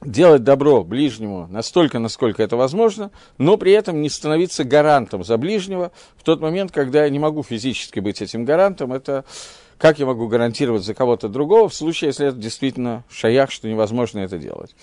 [0.01, 5.93] делать добро ближнему настолько, насколько это возможно, но при этом не становиться гарантом за ближнего
[6.17, 8.95] в тот момент, когда я не могу физически быть этим гарантом.
[8.95, 9.27] Это
[9.79, 14.21] как я могу гарантировать за кого-то другого в случае, если это действительно шаях, что невозможно
[14.21, 14.75] это делать.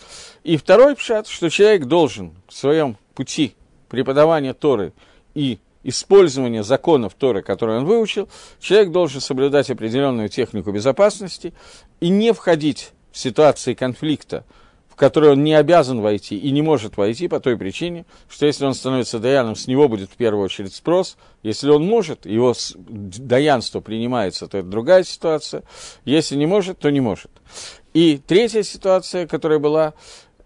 [0.43, 3.56] И второй пшат, что человек должен в своем пути
[3.89, 4.93] преподавания Торы
[5.34, 8.29] и использования законов Торы, которые он выучил,
[8.60, 11.53] человек должен соблюдать определенную технику безопасности
[11.99, 14.45] и не входить в ситуации конфликта
[14.93, 18.63] в который он не обязан войти и не может войти по той причине, что если
[18.65, 21.17] он становится даяном, с него будет в первую очередь спрос.
[21.41, 25.63] Если он может, его даянство принимается, то это другая ситуация.
[26.06, 27.32] Если не может, то не может.
[27.95, 29.95] И третья ситуация, которая была,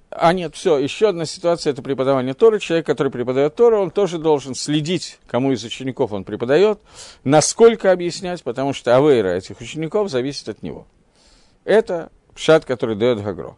[0.09, 2.61] а нет, все, еще одна ситуация– это преподавание Торы.
[2.61, 6.79] Человек, который преподает Тору, он тоже должен следить, кому из учеников он преподает,
[7.25, 10.87] насколько объяснять, потому что авейра этих учеников зависит от него.
[11.65, 13.57] Это пшат, который дает Гагро.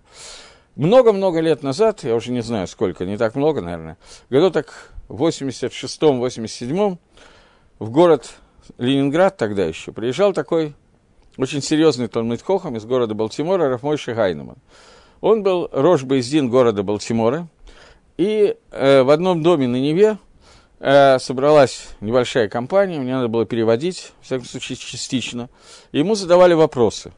[0.80, 3.98] Много-много лет назад, я уже не знаю сколько, не так много, наверное,
[4.30, 6.98] году так в 86-м, 87-м
[7.80, 8.36] в город
[8.78, 10.74] Ленинград тогда еще приезжал такой
[11.36, 14.56] очень серьезный Талмит Хохам из города Балтимора Рафмойши Гайнеман.
[15.20, 17.50] Он был Рош Бейздин города Балтимора,
[18.16, 20.18] и э, в одном доме на Неве
[20.80, 25.50] э, собралась небольшая компания, мне надо было переводить, в всяком случае, частично.
[25.92, 27.12] Ему задавали вопросы.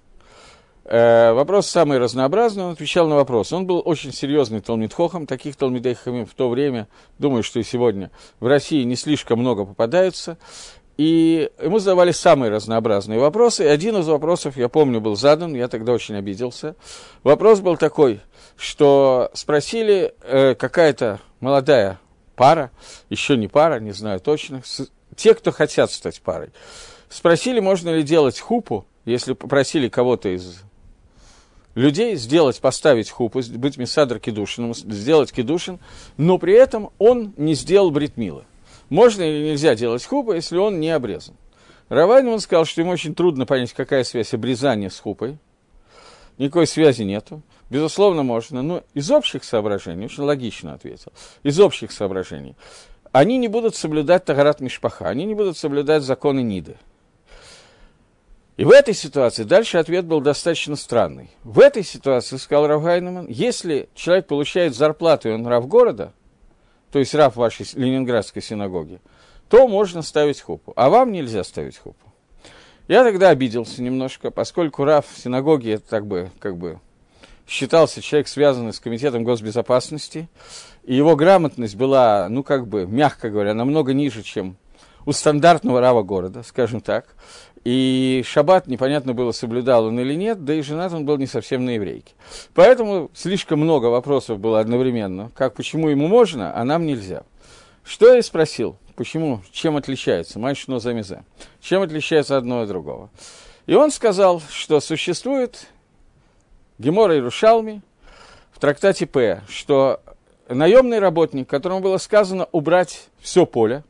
[0.93, 3.55] Э, вопрос самый разнообразный, он отвечал на вопросы.
[3.55, 8.47] Он был очень серьезный Талмитхохом, таких Талмидейхамим в то время, думаю, что и сегодня, в
[8.47, 10.37] России не слишком много попадаются.
[10.97, 13.63] И ему задавали самые разнообразные вопросы.
[13.63, 16.75] И один из вопросов, я помню, был задан, я тогда очень обиделся.
[17.23, 18.19] Вопрос был такой,
[18.57, 22.01] что спросили э, какая-то молодая
[22.35, 22.69] пара,
[23.09, 26.49] еще не пара, не знаю точно, с, те, кто хотят стать парой,
[27.07, 30.63] спросили, можно ли делать хупу, если попросили кого-то из
[31.75, 35.79] людей сделать, поставить хупу, быть мисадр кедушином, сделать кедушин,
[36.17, 38.45] но при этом он не сделал бритмила.
[38.89, 41.35] Можно или нельзя делать хупа, если он не обрезан?
[41.89, 45.37] Равайнман сказал, что ему очень трудно понять, какая связь обрезания с хупой.
[46.37, 47.41] Никакой связи нету.
[47.69, 52.55] Безусловно, можно, но из общих соображений, очень логично ответил, из общих соображений,
[53.11, 56.77] они не будут соблюдать Тагарат Мишпаха, они не будут соблюдать законы Ниды.
[58.61, 61.31] И в этой ситуации дальше ответ был достаточно странный.
[61.43, 66.13] В этой ситуации, сказал Равгайнеман, если человек получает зарплату, и он рав города,
[66.91, 69.01] то есть раб вашей ленинградской синагоги,
[69.49, 70.73] то можно ставить хупу.
[70.75, 72.13] А вам нельзя ставить хупу.
[72.87, 76.79] Я тогда обиделся немножко, поскольку Раф в синагоге это так бы, как бы
[77.47, 80.29] считался человек, связанный с комитетом госбезопасности,
[80.83, 84.55] и его грамотность была, ну, как бы, мягко говоря, намного ниже, чем
[85.05, 87.15] у стандартного рава города, скажем так.
[87.63, 91.63] И шаббат непонятно было, соблюдал он или нет, да и женат он был не совсем
[91.63, 92.13] на еврейке.
[92.55, 95.31] Поэтому слишком много вопросов было одновременно.
[95.35, 97.23] Как, почему ему можно, а нам нельзя.
[97.83, 98.77] Что я спросил?
[98.95, 99.41] Почему?
[99.51, 100.39] Чем отличается?
[100.39, 101.23] Мальчино замезе.
[101.61, 103.09] Чем отличается одно от другого?
[103.67, 105.67] И он сказал, что существует
[106.79, 107.81] Гемора и Рушалми
[108.51, 110.01] в трактате П, что
[110.49, 113.83] наемный работник, которому было сказано убрать все поле,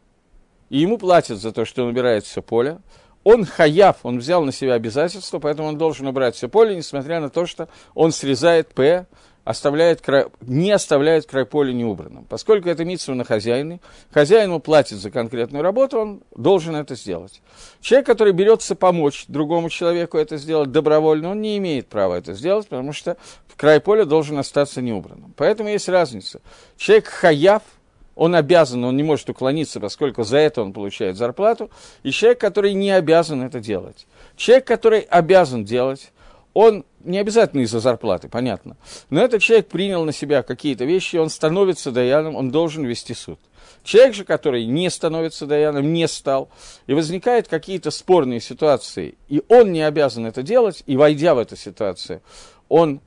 [0.70, 2.80] и ему платят за то, что он убирает все поле,
[3.24, 7.30] он хаяв, он взял на себя обязательство, поэтому он должен убрать все поле, несмотря на
[7.30, 9.06] то, что он срезает П,
[9.44, 12.26] оставляет край, не оставляет край поля неубранным.
[12.26, 13.80] Поскольку это митсва на хозяине,
[14.12, 17.42] хозяин ему платит за конкретную работу, он должен это сделать.
[17.80, 22.68] Человек, который берется помочь другому человеку это сделать добровольно, он не имеет права это сделать,
[22.68, 23.18] потому что
[23.56, 25.34] край поля должен остаться неубранным.
[25.36, 26.42] Поэтому есть разница.
[26.78, 27.64] Человек хаяв–
[28.16, 31.70] он обязан, он не может уклониться, поскольку за это он получает зарплату,
[32.04, 34.08] и человек, который не обязан это делать.
[34.36, 36.12] Человек, который обязан делать,
[36.54, 38.76] он не обязательно из-за зарплаты, понятно,
[39.10, 43.40] но этот человек принял на себя какие-то вещи, он становится даяном, он должен вести суд.
[43.84, 46.50] Человек же, который не становится даяном, не стал,
[46.88, 51.56] и возникают какие-то спорные ситуации, и он не обязан это делать, и войдя в эту
[51.56, 52.22] ситуацию,
[52.70, 53.02] он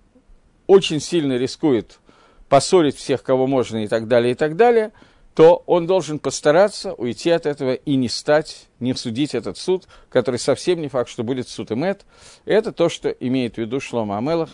[0.66, 2.00] очень сильно рискует
[2.48, 4.92] поссорить всех, кого можно и так далее, и так далее,
[5.34, 10.38] то он должен постараться уйти от этого и не стать, не судить этот суд, который
[10.38, 12.04] совсем не факт, что будет суд Эмет.
[12.44, 14.50] Это то, что имеет в виду Шлома Амелах,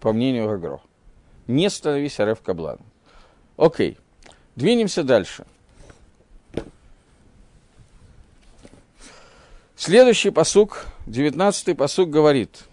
[0.00, 0.80] по мнению Гагро.
[1.46, 2.84] Не становись Ареф Кабланом.
[3.56, 3.98] Окей,
[4.56, 5.46] двинемся дальше.
[9.76, 12.64] Следующий посук, девятнадцатый посук говорит,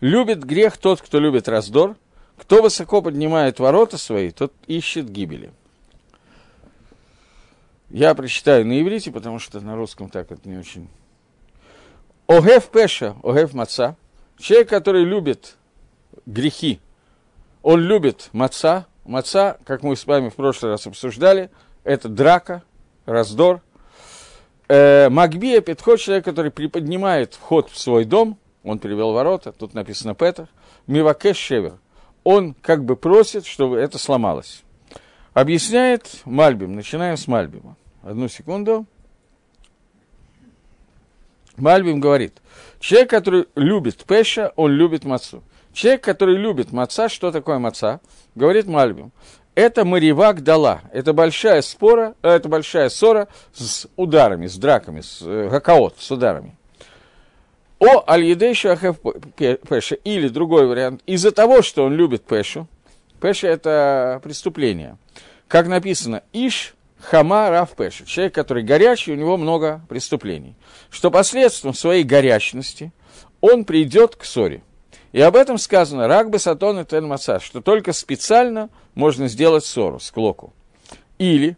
[0.00, 1.96] «Любит грех тот, кто любит раздор,
[2.36, 5.52] кто высоко поднимает ворота свои, тот ищет гибели.
[7.90, 10.88] Я прочитаю на иврите, потому что на русском так это не очень.
[12.26, 13.96] Огев пеша, огев маца.
[14.38, 15.56] Человек, который любит
[16.26, 16.80] грехи,
[17.62, 18.86] он любит маца.
[19.04, 21.50] Маца, как мы с вами в прошлый раз обсуждали,
[21.84, 22.64] это драка,
[23.06, 23.62] раздор.
[24.68, 30.16] Э, Магбия, подход человек, который приподнимает вход в свой дом, он перевел ворота, тут написано
[30.16, 30.48] Петах,
[30.88, 31.74] Мивакеш Шевер,
[32.26, 34.64] он как бы просит, чтобы это сломалось.
[35.32, 37.76] Объясняет Мальбим, начинаем с Мальбима.
[38.02, 38.84] Одну секунду.
[41.56, 42.42] Мальбим говорит,
[42.80, 45.44] человек, который любит Пеша, он любит мацу.
[45.72, 48.00] Человек, который любит маца, что такое маца?
[48.34, 49.12] Говорит Мальбим.
[49.54, 50.80] Это Маривак дала.
[50.92, 56.10] Это большая спора, э, это большая ссора с ударами, с драками, с э, гакаот, с
[56.10, 56.56] ударами.
[57.78, 58.96] О аль-едейшу ахев
[59.36, 59.96] пеша.
[59.96, 61.02] Или другой вариант.
[61.06, 62.66] Из-за того, что он любит пешу.
[63.20, 64.96] Пеша– это преступление.
[65.48, 68.04] Как написано, иш хама рав пеша.
[68.06, 70.54] Человек, который горячий, у него много преступлений.
[70.90, 72.92] Что посредством своей горячности
[73.40, 74.62] он придет к ссоре.
[75.12, 80.52] И об этом сказано Рагбе Сатон и Тельмаса, что только специально можно сделать ссору, склоку.
[81.18, 81.56] Или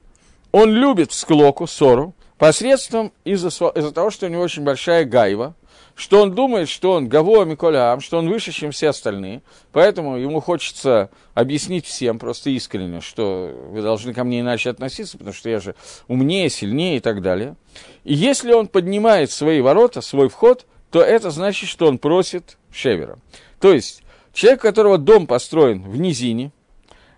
[0.53, 5.55] он любит склоку, ссору, посредством из-за, из того, что у него очень большая гайва,
[5.99, 10.41] что он думает, что он Гаво Миколям, что он выше, чем все остальные, поэтому ему
[10.41, 15.59] хочется объяснить всем просто искренне, что вы должны ко мне иначе относиться, потому что я
[15.59, 15.75] же
[16.07, 17.57] умнее, сильнее и так далее.
[18.05, 23.19] И если он поднимает свои ворота, свой вход, то это значит, что он просит Шевера.
[23.59, 26.53] То есть человек, у которого дом построен в низине,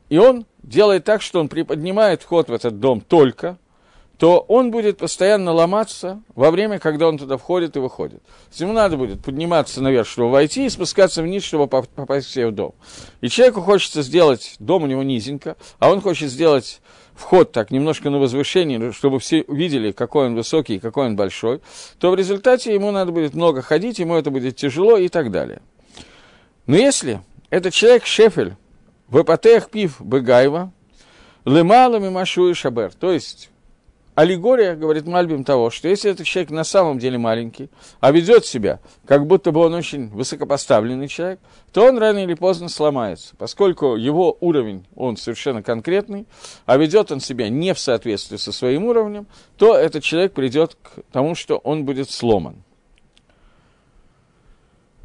[0.09, 3.59] и он делает так, что он приподнимает вход в этот дом только,
[4.21, 8.23] то он будет постоянно ломаться во время, когда он туда входит и выходит.
[8.53, 12.75] Ему надо будет подниматься наверх, чтобы войти, и спускаться вниз, чтобы попасть себе в дом.
[13.23, 16.83] И человеку хочется сделать, дом у него низенько, а он хочет сделать
[17.15, 21.63] вход так немножко на возвышение, чтобы все увидели, какой он высокий и какой он большой,
[21.99, 25.63] то в результате ему надо будет много ходить, ему это будет тяжело и так далее.
[26.67, 28.55] Но если этот человек Шефель,
[29.09, 30.71] в эпатеях пив Бегаева,
[31.47, 33.49] лымалами машу и шабер, то есть
[34.15, 37.71] аллегория, говорит Мальбим, того, что если этот человек на самом деле маленький,
[38.01, 41.41] а ведет себя, как будто бы он очень высокопоставленный человек,
[41.73, 46.27] то он рано или поздно сломается, поскольку его уровень, он совершенно конкретный,
[46.67, 51.03] а ведет он себя не в соответствии со своим уровнем, то этот человек придет к
[51.13, 52.63] тому, что он будет сломан.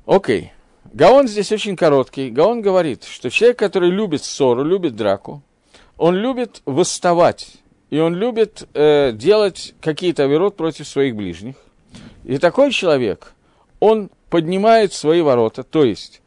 [0.06, 0.52] Окей.
[0.94, 2.30] Гаон здесь очень короткий.
[2.30, 5.42] Гаон говорит, что человек, который любит ссору, любит драку,
[5.98, 7.56] он любит восставать
[7.90, 11.56] и он любит э, делать какие-то оверот против своих ближних.
[12.24, 13.34] И такой человек,
[13.80, 16.22] он поднимает свои ворота, то есть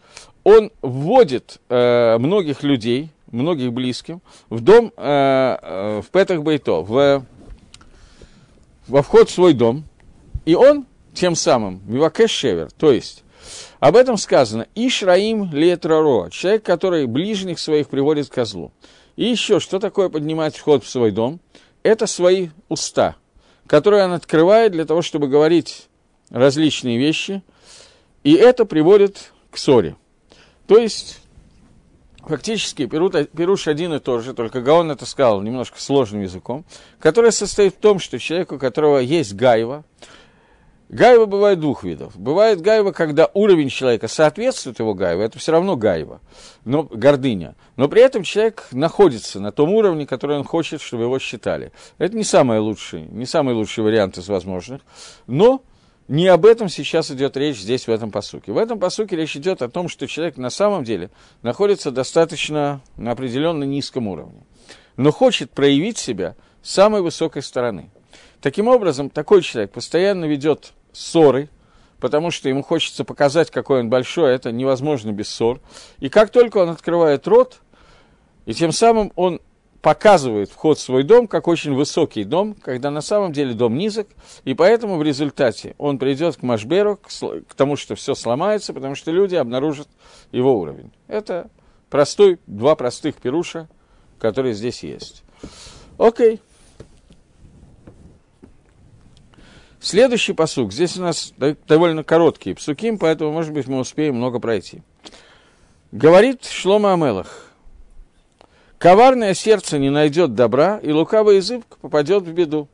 [0.44, 4.16] он вводит э, многих людей, многих близких,
[4.48, 7.24] в дом, э, э, в Петах Бейто, в,
[8.86, 9.84] во вход в свой дом,
[10.46, 13.24] и он тем самым, Вивакеш Шевер, то есть
[13.80, 18.72] об этом сказано Ишраим Летраро, человек, который ближних своих приводит к козлу.
[19.18, 21.40] И еще, что такое поднимать вход в свой дом?
[21.82, 23.16] Это свои уста,
[23.66, 25.88] которые он открывает для того, чтобы говорить
[26.30, 27.42] различные вещи,
[28.22, 29.96] и это приводит к ссоре.
[30.68, 31.18] То есть,
[32.20, 36.64] фактически, Перуш один и тот же, только Гаон это сказал немножко сложным языком,
[37.00, 39.84] который состоит в том, что человек, у которого есть гайва,
[40.88, 42.18] Гаева бывает двух видов.
[42.18, 46.20] Бывает гаева, когда уровень человека соответствует его гаеву, это все равно гаева,
[46.64, 47.56] но гордыня.
[47.76, 51.72] Но при этом человек находится на том уровне, который он хочет, чтобы его считали.
[51.98, 54.80] Это не самый лучший, не самый лучший вариант из возможных,
[55.26, 55.62] но
[56.08, 58.52] не об этом сейчас идет речь здесь, в этом посуке.
[58.52, 61.10] В этом посуке речь идет о том, что человек на самом деле
[61.42, 64.40] находится достаточно на определенно низком уровне,
[64.96, 67.90] но хочет проявить себя с самой высокой стороны.
[68.40, 71.48] Таким образом, такой человек постоянно ведет ссоры,
[72.00, 75.60] потому что ему хочется показать, какой он большой, а это невозможно без ссор.
[75.98, 77.60] И как только он открывает рот,
[78.46, 79.40] и тем самым он
[79.82, 84.08] показывает вход в свой дом как очень высокий дом, когда на самом деле дом низок,
[84.44, 88.94] и поэтому в результате он придет к Машберу, к, к тому, что все сломается, потому
[88.94, 89.88] что люди обнаружат
[90.32, 90.92] его уровень.
[91.06, 91.50] Это
[91.90, 93.68] простой, два простых пируша,
[94.18, 95.22] которые здесь есть.
[95.96, 96.40] Окей.
[99.80, 100.72] Следующий посук.
[100.72, 101.32] Здесь у нас
[101.66, 104.82] довольно короткие псуким, поэтому, может быть, мы успеем много пройти.
[105.92, 107.46] Говорит Шлома Амелах.
[108.78, 112.68] Коварное сердце не найдет добра, и лукавый язык попадет в беду.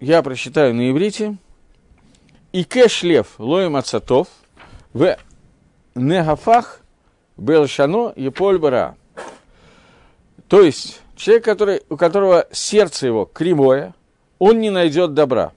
[0.00, 1.36] Я прочитаю на иврите.
[2.52, 4.28] И кэш лев лоем ацатов
[4.92, 5.16] в
[5.94, 6.80] негафах
[7.36, 8.96] белшано и польбара.
[10.48, 13.94] То есть, человек, который, у которого сердце его кривое,
[14.38, 15.52] он не найдет добра.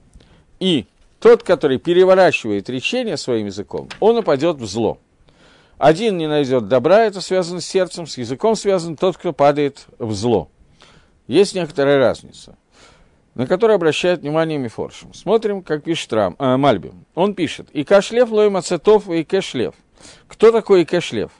[0.60, 0.86] И
[1.20, 4.98] тот, который переворачивает речение своим языком, он упадет в зло.
[5.78, 10.12] Один не найдет добра, это связано с сердцем, с языком связан тот, кто падает в
[10.12, 10.48] зло.
[11.26, 12.56] Есть некоторая разница,
[13.34, 15.14] на которую обращает внимание Мифоршим.
[15.14, 17.04] Смотрим, как пишет Рам, э, Мальбим.
[17.14, 19.74] Он пишет, «И кашлев лоем ацетов, и кэшлев».
[20.28, 21.30] Кто такой и кэшлев?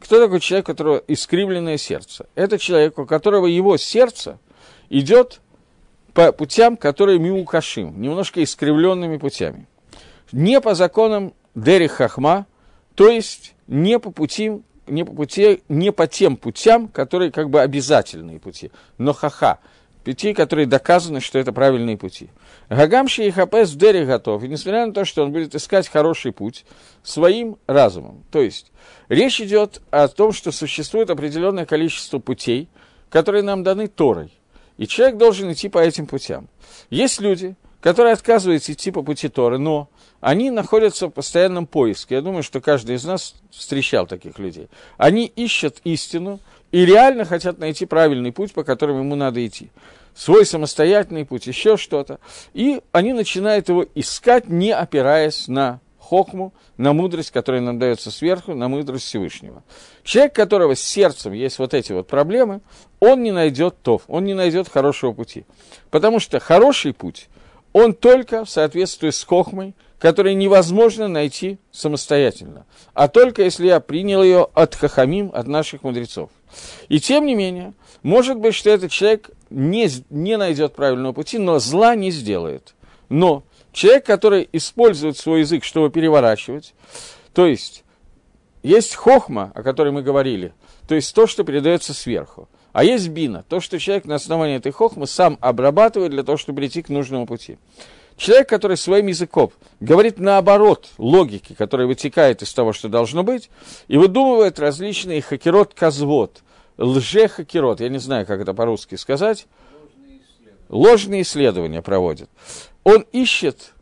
[0.00, 2.26] Кто такой человек, у которого искривленное сердце?
[2.34, 4.38] Это человек, у которого его сердце
[4.90, 5.40] идет
[6.14, 9.66] по путям, которые миукашим, немножко искривленными путями.
[10.32, 12.46] Не по законам Дери Хахма,
[12.94, 17.60] то есть не по пути, не по, пути, не по тем путям, которые как бы
[17.60, 19.58] обязательные пути, но хаха.
[20.04, 22.28] пути, которые доказаны, что это правильные пути.
[22.68, 26.64] Гагамши и Хапес Дери готов, и несмотря на то, что он будет искать хороший путь
[27.02, 28.22] своим разумом.
[28.30, 28.70] То есть,
[29.08, 32.68] речь идет о том, что существует определенное количество путей,
[33.08, 34.32] которые нам даны Торой.
[34.76, 36.48] И человек должен идти по этим путям.
[36.90, 39.88] Есть люди, которые отказываются идти по пути Торы, но
[40.20, 42.16] они находятся в постоянном поиске.
[42.16, 44.68] Я думаю, что каждый из нас встречал таких людей.
[44.96, 46.40] Они ищут истину
[46.72, 49.70] и реально хотят найти правильный путь, по которому ему надо идти.
[50.14, 52.20] Свой самостоятельный путь, еще что-то.
[52.54, 58.54] И они начинают его искать, не опираясь на хохму, на мудрость, которая нам дается сверху,
[58.54, 59.62] на мудрость Всевышнего.
[60.02, 62.60] Человек, у которого с сердцем есть вот эти вот проблемы,
[63.00, 65.44] он не найдет тов, он не найдет хорошего пути.
[65.90, 67.28] Потому что хороший путь,
[67.72, 74.22] он только в соответствии с хохмой, которую невозможно найти самостоятельно, а только если я принял
[74.22, 76.30] ее от хахамим, от наших мудрецов.
[76.88, 81.58] И тем не менее, может быть, что этот человек не, не найдет правильного пути, но
[81.58, 82.74] зла не сделает.
[83.08, 83.44] Но
[83.74, 86.74] человек, который использует свой язык, чтобы переворачивать,
[87.34, 87.84] то есть
[88.62, 90.54] есть хохма, о которой мы говорили,
[90.88, 92.48] то есть то, что передается сверху.
[92.72, 96.56] А есть бина, то, что человек на основании этой хохмы сам обрабатывает для того, чтобы
[96.56, 97.58] прийти к нужному пути.
[98.16, 103.50] Человек, который своим языком говорит наоборот логике, которая вытекает из того, что должно быть,
[103.88, 106.42] и выдумывает различные хакерот-казвод,
[106.78, 109.46] лже-хакерот, я не знаю, как это по-русски сказать,
[110.68, 111.82] ложные исследования.
[111.82, 112.28] проводит.
[112.84, 113.74] Он ищет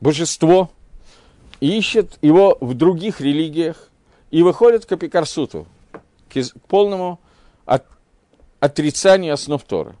[0.00, 0.70] божество,
[1.60, 3.88] ищет его в других религиях
[4.30, 5.66] и выходит к апикарсуту,
[6.28, 7.20] к полному
[7.66, 7.84] от,
[8.60, 9.96] отрицанию основ Торы.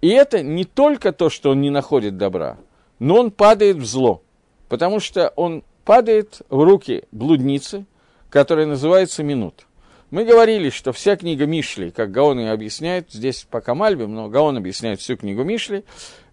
[0.00, 2.58] И это не только то, что он не находит добра,
[2.98, 4.22] но он падает в зло,
[4.68, 7.86] потому что он падает в руки блудницы,
[8.30, 9.65] которая называется Минут.
[10.10, 14.56] Мы говорили, что вся книга Мишли, как Гаон и объясняет, здесь пока Мальбим, но Гаон
[14.56, 15.84] объясняет всю книгу Мишли,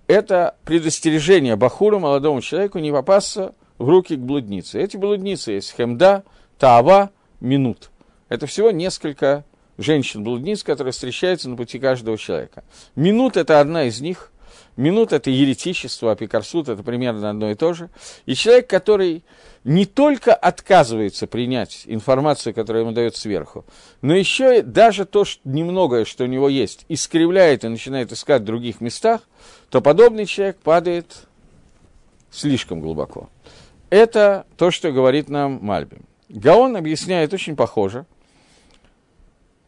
[0.06, 4.80] это предостережение Бахуру, молодому человеку, не попасться в руки к блуднице.
[4.80, 6.24] Эти блудницы есть Хемда,
[6.60, 7.10] Таава,
[7.40, 7.90] Минут.
[8.30, 9.44] Это всего несколько
[9.80, 12.64] женщин-блудниц, которые встречаются на пути каждого человека.
[12.96, 14.32] Минут– это одна из них.
[14.76, 17.90] Минут– это еретичество, апикарсут– это примерно одно и то же.
[18.26, 19.24] И человек, который
[19.64, 23.66] не только отказывается принять информацию, которая ему дает сверху,
[24.02, 28.42] но еще и даже то, что немногое, что у него есть, искривляет и начинает искать
[28.42, 29.22] в других местах,
[29.70, 31.28] то подобный человек падает
[32.32, 33.30] слишком глубоко.
[33.90, 36.04] Это то, что говорит нам Мальбим.
[36.30, 38.06] Гаон объясняет очень похоже–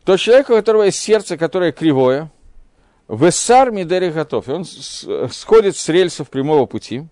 [0.05, 2.31] то человек, у которого есть сердце, которое кривое,
[3.07, 7.07] Весар Мидери готов, он сходит с рельсов прямого пути,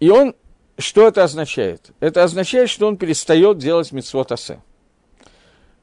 [0.00, 0.34] и он,
[0.78, 1.90] что это означает?
[2.00, 4.60] Это означает, что он перестает делать митцвот асе.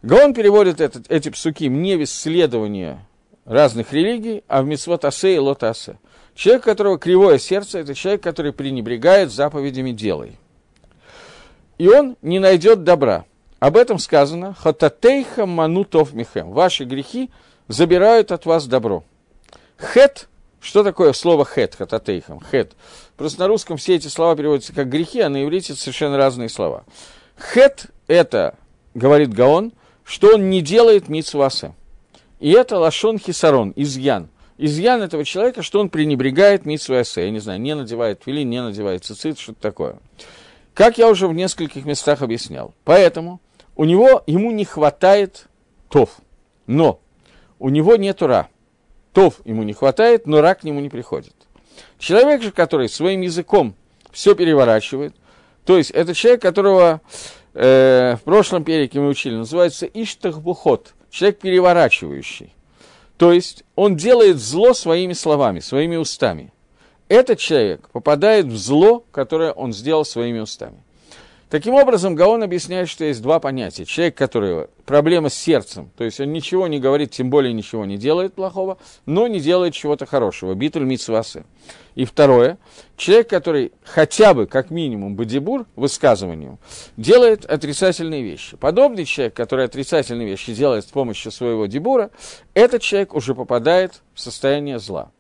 [0.02, 3.06] Гаон переводит этот, эти псуки не в исследование
[3.46, 6.00] разных религий, а в митцвот асе и лот асе.
[6.36, 10.38] Человек, у которого кривое сердце, это человек, который пренебрегает заповедями «делай».
[11.78, 13.26] И он не найдет добра–
[13.64, 16.52] об этом сказано «Хататейха манутов михем».
[16.52, 17.30] Ваши грехи
[17.68, 19.04] забирают от вас добро.
[19.78, 20.28] Хет,
[20.62, 22.74] что такое слово хет, хататейхам, хет?
[23.18, 26.86] Просто на русском все эти слова переводятся как грехи, а на иврите совершенно разные слова.
[27.38, 28.56] Хет– это,
[28.94, 31.74] говорит Гаон, что он не делает митсваса.
[32.40, 34.30] И это лашон хисарон, изъян.
[34.58, 37.26] Изъян этого человека, что он пренебрегает митсвасе.
[37.26, 39.98] Я не знаю, не надевает филин, не надевает цицит, что-то такое.
[40.74, 42.74] Как я уже в нескольких местах объяснял.
[42.84, 43.42] Поэтому
[43.76, 45.48] у него, ему не хватает
[45.90, 46.18] тов,
[46.68, 47.00] но
[47.64, 48.50] у него нет ра.
[49.14, 51.34] Тов ему не хватает, но ра к нему не приходит.
[51.98, 53.74] Человек же, который своим языком
[54.12, 55.16] все переворачивает,
[55.64, 57.00] то есть это человек, которого
[57.54, 62.54] э, в прошлом перике мы учили, называется Иштахбухот, человек переворачивающий.
[63.18, 66.52] То есть он делает зло своими словами, своими устами.
[67.08, 70.84] Этот человек попадает в зло, которое он сделал своими устами.
[71.54, 73.86] Таким образом, Гаон объясняет, что есть два понятия.
[73.86, 77.96] Человек, который проблема с сердцем, то есть он ничего не говорит, тем более ничего не
[77.96, 80.56] делает плохого, но не делает чего-то хорошего.
[80.56, 81.44] Битуль митсвасы.
[81.94, 82.58] И второе,
[82.98, 86.58] человек, который хотя бы, как минимум, бадибур, высказыванием,
[86.98, 88.58] делает отрицательные вещи.
[88.58, 92.10] Подобный человек, который отрицательные вещи делает с помощью своего дебура,
[92.56, 95.12] этот человек уже попадает в состояние зла.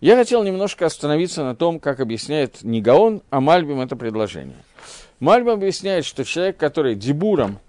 [0.00, 4.56] Я хотел немножко остановиться на том, как объясняет не Гаон, а Мальбим это предложение.
[5.22, 7.60] Мальбим объясняет, что человек, который дебуром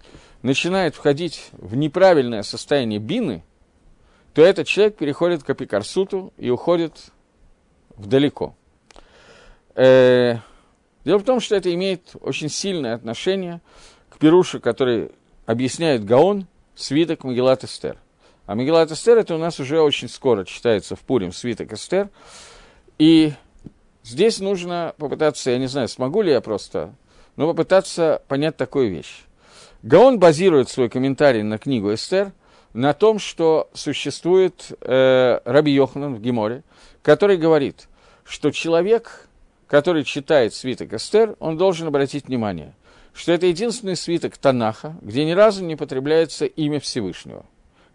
[0.41, 3.43] начинает входить в неправильное состояние бины,
[4.33, 7.11] то этот человек переходит к апикарсуту и уходит
[7.95, 8.55] вдалеко.
[9.75, 10.37] Э,
[11.05, 13.61] дело в том, что это имеет очень сильное отношение
[14.09, 15.11] к Перушу, который
[15.45, 17.99] объясняет Гаон, свиток Магеллат Эстер.
[18.47, 22.09] А Мегилат Эстер это у нас уже очень скоро читается в Пурим свиток Эстер.
[22.97, 23.33] И
[24.01, 26.95] здесь нужно попытаться, я не знаю, смогу ли я просто,
[27.35, 29.23] но попытаться понять такую вещь.
[29.81, 32.31] Гаон базирует свой комментарий на книгу Эстер
[32.73, 36.63] на том, что существует э, Раби Йоханан в Геморе,
[37.01, 37.87] который говорит,
[38.23, 39.27] что человек,
[39.67, 42.73] который читает свиток Эстер, он должен обратить внимание,
[43.13, 47.45] что это единственный свиток Танаха, где ни разу не потребляется имя Всевышнего.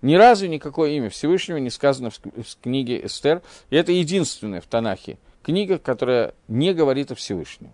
[0.01, 2.22] Ни разу никакое имя Всевышнего не сказано в
[2.62, 7.72] книге Эстер, и это единственная в Танахе книга, которая не говорит о Всевышнем.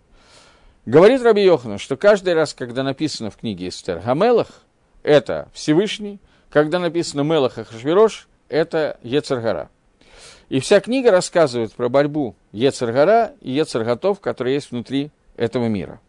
[0.86, 4.48] Говорит Раби Йохана, что каждый раз, когда написано в книге Эстер Гамелах,
[5.02, 6.20] это Всевышний,
[6.50, 9.70] когда написано Мелах Ахашвирош, это Ецаргара.
[10.50, 16.00] И вся книга рассказывает про борьбу Ецаргара и Ецарготов, которые есть внутри этого мира.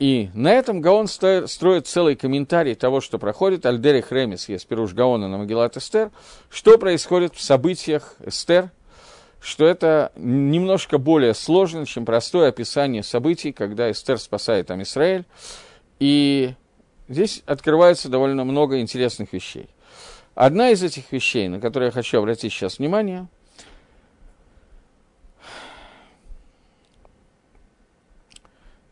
[0.00, 3.64] И на этом Гаон строит целый комментарий того, что проходит.
[3.66, 6.10] Альдери Хремис, есть Пируш Гаона на Магеллат Эстер,
[6.50, 8.70] что происходит в событиях Эстер,
[9.44, 15.26] что это немножко более сложно, чем простое описание событий, когда Эстер спасает там Израиль.
[16.00, 16.54] И
[17.08, 19.68] здесь открывается довольно много интересных вещей.
[20.34, 23.28] Одна из этих вещей, на которые я хочу обратить сейчас внимание,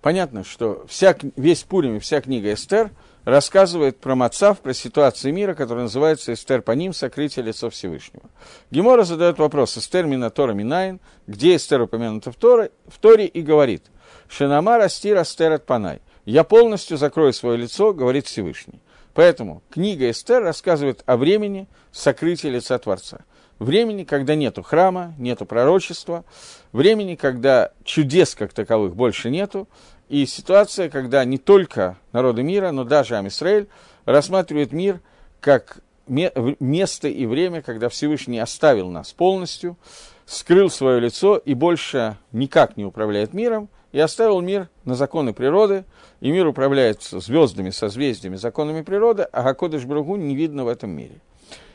[0.03, 2.91] понятно, что вся, весь Пурим и вся книга Эстер
[3.25, 8.25] рассказывает про Мацав, про ситуацию мира, которая называется Эстер по ним, сокрытие лица Всевышнего.
[8.71, 13.85] Гемора задает вопрос, Эстер Минатора Минайн, где Эстер упомянута в Торе, в Торе и говорит,
[14.29, 16.01] Шенама Растир Астер от Панай.
[16.25, 18.81] Я полностью закрою свое лицо, говорит Всевышний.
[19.15, 23.25] Поэтому книга Эстер рассказывает о времени сокрытия лица Творца
[23.63, 26.25] времени, когда нету храма, нету пророчества,
[26.73, 29.69] времени, когда чудес как таковых больше нету,
[30.13, 33.67] и ситуация, когда не только народы мира, но даже Амисраэль
[34.05, 35.01] рассматривает мир
[35.41, 39.79] как место и время, когда Всевышний оставил нас полностью,
[40.27, 45.85] скрыл свое лицо и больше никак не управляет миром, и оставил мир на законы природы,
[46.21, 51.23] и мир управляется звездами, созвездиями, законами природы, а Гакодыш Брагу не видно в этом мире.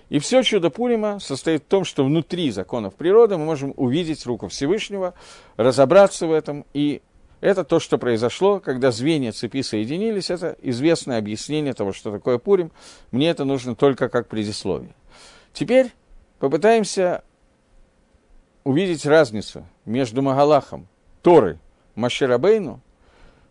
[0.09, 4.47] И все чудо Пурима состоит в том, что внутри законов природы мы можем увидеть руку
[4.47, 5.15] Всевышнего,
[5.57, 6.65] разобраться в этом.
[6.73, 7.01] И
[7.39, 10.29] это то, что произошло, когда звенья цепи соединились.
[10.29, 12.71] Это известное объяснение того, что такое Пурим.
[13.11, 14.95] Мне это нужно только как предисловие.
[15.53, 15.91] Теперь
[16.39, 17.23] попытаемся
[18.63, 20.87] увидеть разницу между Магалахом,
[21.21, 21.59] Торы,
[21.95, 22.81] Маше Рабейну,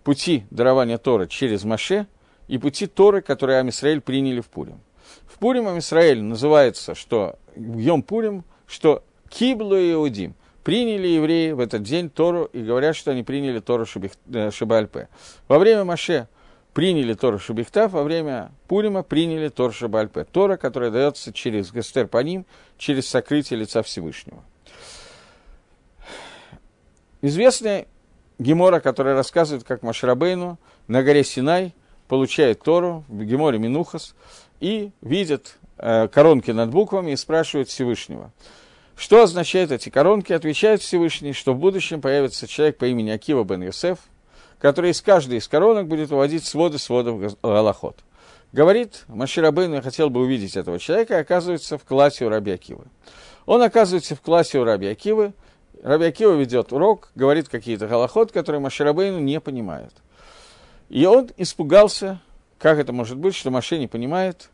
[0.05, 2.07] пути дарования Торы через Маше
[2.49, 4.81] и пути Торы, которые Амисраэль приняли в Пурим.
[5.27, 10.35] В Пуримом Израиль называется, что Йом Пурим, что Киблу Иудим.
[10.67, 13.87] Приняли евреи в этот день Тору и говорят, что они приняли Тору
[14.33, 15.09] э, Шабальпе.
[15.47, 16.27] Во время Маше
[16.75, 20.25] приняли Тору Шабихтав, во время Пурима приняли Тору Шабальпе.
[20.25, 22.47] Тора, которая дается через Гестер по ним,
[22.79, 24.43] через сокрытие лица Всевышнего.
[27.23, 27.87] Известная
[28.41, 30.59] Гемора, которая рассказывает, как Машрабейну
[30.89, 31.77] на горе Синай
[32.09, 34.17] получает Тору в Геморе Минухас,
[34.59, 38.33] и видят э, коронки над буквами и спрашивают Всевышнего.
[38.97, 40.33] Что означают эти коронки?
[40.33, 43.99] Отвечает Всевышний, что в будущем появится человек по имени Акива бен Йосеф,
[44.59, 47.99] который из каждой из коронок будет выводить своды сводов Галахот.
[48.53, 52.87] Говорит, Маширабейн, хотел бы увидеть этого человека, оказывается в классе у Раби Акивы.
[53.45, 55.35] Он оказывается в классе у Раби Акивы,
[55.83, 59.93] Раби Акива ведет урок, говорит какие-то галахот, которые Маширабейну не понимает.
[60.89, 62.21] И он испугался,
[62.59, 64.49] как это может быть, что Маше не понимает.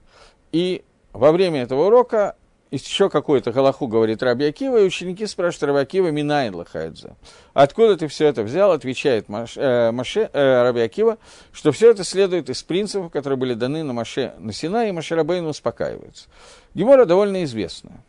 [0.50, 0.82] И
[1.12, 2.36] во время этого урока
[2.72, 7.16] еще какой-то галаху говорит Раби и ученики спрашивают Раби Акива, Минайн Лахайдза.
[7.52, 8.72] Откуда ты все это взял?
[8.72, 10.90] Отвечает Маше, э, Маше, э, Раби
[11.52, 15.14] что все это следует из принципов, которые были даны на Маше на Сина, и Маше
[15.14, 16.28] Рабейну успокаивается.
[16.74, 18.02] Гемора довольно известная.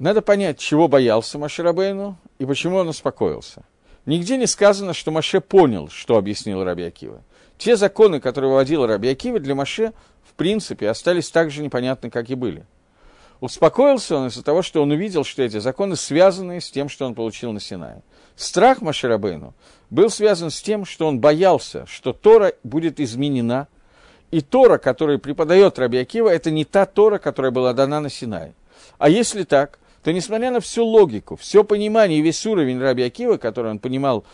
[0.00, 3.62] Надо понять, чего боялся Маше Рабейну и почему он успокоился.
[4.06, 6.92] Нигде не сказано, что Маше понял, что объяснил Раби.
[7.58, 9.92] Те законы, которые выводил Раби для Маше,
[10.24, 12.66] в принципе, остались так же непонятны, как и были.
[13.42, 17.16] Успокоился он из-за того, что он увидел, что эти законы связаны с тем, что он
[17.16, 18.04] получил на Синае.
[18.36, 19.52] Страх Маширабейну
[19.90, 23.66] был связан с тем, что он боялся, что Тора будет изменена,
[24.30, 28.54] и Тора, которую преподает Раби Акива, это не та Тора, которая была дана на Синае.
[28.98, 33.38] А если так, то несмотря на всю логику, все понимание и весь уровень Раби Акива,
[33.38, 34.24] который он понимал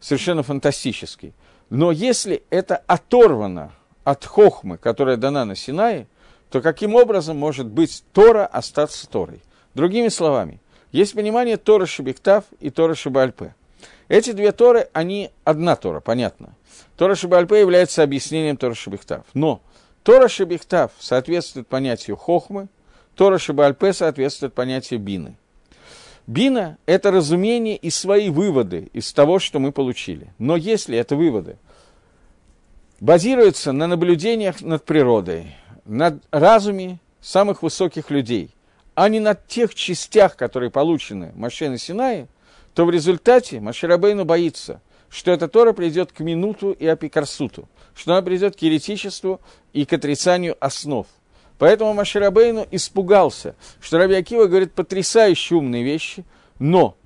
[0.00, 1.34] совершенно фантастический,
[1.68, 6.06] но если это оторвано от хохмы, которая дана на Синае,
[6.50, 9.40] то каким образом может быть Тора остаться Торой?
[9.74, 10.60] Другими словами,
[10.92, 13.54] есть понимание Тора Шибиктав и Тора Шибальпе.
[14.08, 16.54] Эти две Торы, они одна Тора, понятно.
[16.96, 19.24] Тора Шибальпе является объяснением Тора Шибиктав.
[19.34, 19.60] Но
[20.02, 22.68] Тора Шебихтав соответствует понятию хохмы,
[23.16, 25.36] Тора Шебальпе соответствует понятию бины.
[26.26, 30.32] Бина– это разумение и свои выводы из того, что мы получили.
[30.38, 31.56] Но если это выводы
[33.00, 35.56] базируются на наблюдениях над природой,
[35.86, 38.50] над разуме самых высоких людей,
[38.94, 42.28] а не на тех частях, которые получены Машен и Синае,
[42.74, 48.22] то в результате Маширабейну боится, что эта Тора придет к минуту и апикарсуту, что она
[48.22, 49.40] придет к еретичеству
[49.72, 51.06] и к отрицанию основ.
[51.58, 56.24] Поэтому Маширабейну испугался, что Раби Акива говорит потрясающе умные вещи,
[56.58, 56.96] но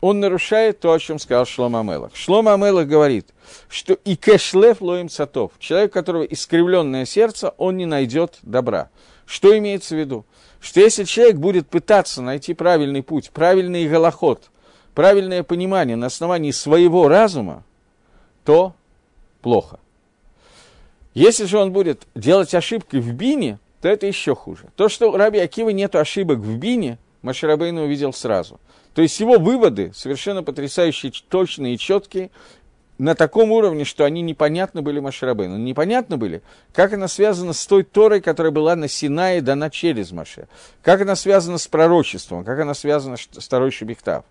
[0.00, 2.14] он нарушает то, о чем сказал Шлома Амелах.
[2.14, 3.28] Шлома Амелах говорит,
[3.68, 8.88] что и кэшлев лоим сатов, человек, у которого искривленное сердце, он не найдет добра.
[9.26, 10.24] Что имеется в виду?
[10.60, 14.50] Что если человек будет пытаться найти правильный путь, правильный голоход,
[14.94, 17.64] правильное понимание на основании своего разума,
[18.44, 18.74] то
[19.42, 19.78] плохо.
[21.14, 24.66] Если же он будет делать ошибки в бине, то это еще хуже.
[24.76, 28.60] То, что у Раби Акива нет ошибок в бине, Маширабейна увидел сразу.
[28.94, 32.30] То есть его выводы совершенно потрясающие, точные и четкие,
[33.00, 35.56] на таком уровне, что они непонятны были Маширабейну.
[35.56, 36.42] Непонятно были,
[36.74, 40.48] как она связана с той Торой, которая была на Синае дана через Маше,
[40.82, 44.24] как она связана с пророчеством, как она связана с второй Шебехтав.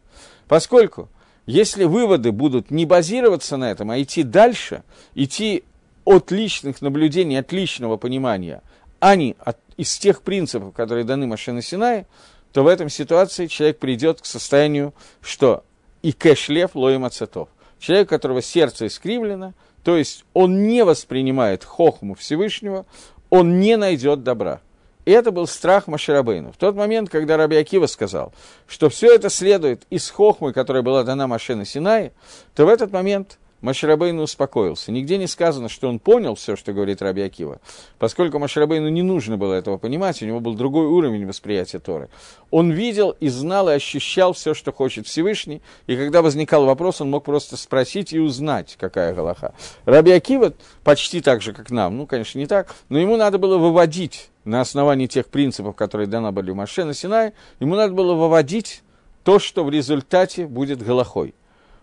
[0.47, 1.09] Поскольку,
[1.47, 4.83] если выводы будут не базироваться на этом, а идти дальше,
[5.15, 5.63] идти
[6.05, 8.61] от личных наблюдений, от личного понимания,
[8.99, 12.05] а не от, из тех принципов, которые даны Машина Синае,
[12.51, 15.63] то в этом ситуации человек придет к состоянию, что
[16.01, 22.13] и кэшлев лоем ацетов человек, у которого сердце искривлено, то есть он не воспринимает хохму
[22.13, 22.85] Всевышнего,
[23.29, 24.61] он не найдет добра.
[25.05, 26.51] И это был страх Маширабейну.
[26.51, 28.33] В тот момент, когда Раби Акива сказал,
[28.67, 32.11] что все это следует из хохмы, которая была дана Машина Синае,
[32.53, 34.91] то в этот момент Маширабейну успокоился.
[34.91, 37.59] Нигде не сказано, что он понял все, что говорит Раби Акива,
[37.97, 42.09] поскольку Маширабейну не нужно было этого понимать, у него был другой уровень восприятия Торы.
[42.51, 47.09] Он видел и знал и ощущал все, что хочет Всевышний, и когда возникал вопрос, он
[47.09, 49.53] мог просто спросить и узнать, какая Галаха.
[49.85, 50.53] Раби Акива
[50.83, 54.61] почти так же, как нам, ну, конечно, не так, но ему надо было выводить на
[54.61, 58.83] основании тех принципов, которые дана были Маше на Синае, ему надо было выводить
[59.23, 61.35] то, что в результате будет Галахой.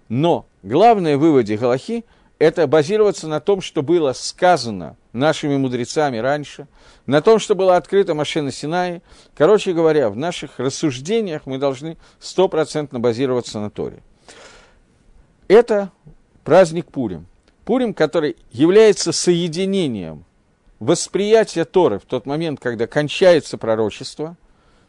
[0.09, 2.05] Но главное в выводе Галахи–
[2.39, 6.69] это базироваться на том, что было сказано нашими мудрецами раньше,
[7.07, 9.01] на том, что было открыто Машина Синai.
[9.35, 14.03] Короче говоря, в наших рассуждениях мы должны стопроцентно базироваться на Торе.
[15.49, 15.91] Это
[16.45, 17.27] праздник Пурим.
[17.65, 20.25] Пурим, который является соединением
[20.79, 24.37] восприятия Торы в тот момент, когда кончается пророчество,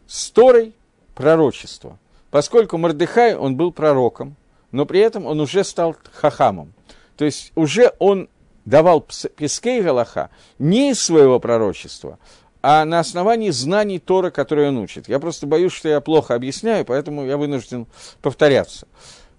[0.06, 0.74] с Торой
[1.16, 1.98] пророчество.
[2.30, 4.36] Поскольку Мордыхай, он был пророком–
[4.72, 6.74] но при этом он уже стал хахамом.
[7.16, 8.30] То есть уже он
[8.66, 12.20] давал Пескей Галаха не из своего пророчества,
[12.62, 15.08] а на основании знаний Тора, которые он учит.
[15.08, 17.88] Я просто боюсь, что я плохо объясняю, поэтому я вынужден
[18.22, 18.88] повторяться.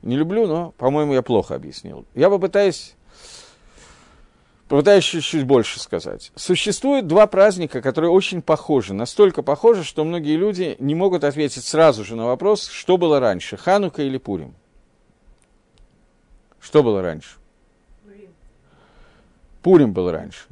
[0.03, 2.07] Не люблю, но, по-моему, я плохо объяснил.
[2.15, 2.95] Я попытаюсь,
[4.69, 6.33] попытаюсь чуть-чуть больше сказать.
[6.37, 12.05] Существует два праздника, которые очень похожи, настолько похожи, что многие люди не могут ответить сразу
[12.05, 14.55] же на вопрос, что было раньше, Ханука или Пурим.
[16.61, 17.37] Что было раньше?
[18.05, 18.31] Пурим.
[19.63, 20.45] Пурим был раньше.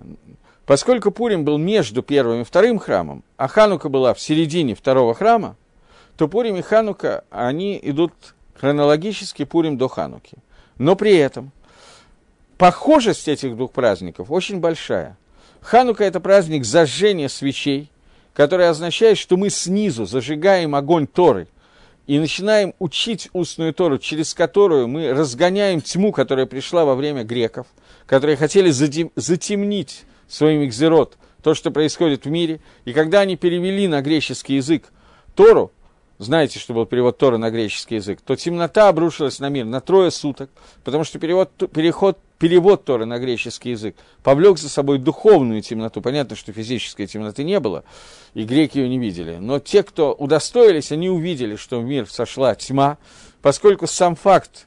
[0.65, 5.57] Поскольку Пурим был между первым и вторым храмом, а Ханука была в середине второго храма,
[6.17, 8.13] то Пурим и Ханука, они идут
[8.55, 10.39] хронологически Пурим до Хануки.
[10.79, 11.53] Но при этом
[12.59, 15.17] похожесть этих двух праздников очень большая.
[15.61, 17.91] Ханука– это праздник зажжения свечей,
[18.35, 21.49] который означает, что мы снизу зажигаем огонь Торы–
[22.07, 27.67] и начинаем учить устную Тору, через которую мы разгоняем тьму, которая пришла во время греков,
[28.07, 32.61] которые хотели затемнить своим экзерот то, что происходит в мире.
[32.85, 34.93] И когда они перевели на греческий язык
[35.35, 35.73] Тору,
[36.19, 40.11] знаете, что был перевод Торы на греческий язык, то темнота обрушилась на мир на трое
[40.11, 40.49] суток,
[40.83, 46.01] потому что перевод, переход, перевод Торы на греческий язык повлек за собой духовную темноту.
[46.01, 47.85] Понятно, что физической темноты не было,
[48.33, 49.37] и греки ее не видели.
[49.37, 52.97] Но те, кто удостоились, они увидели, что в мир сошла тьма,
[53.43, 54.67] поскольку сам факт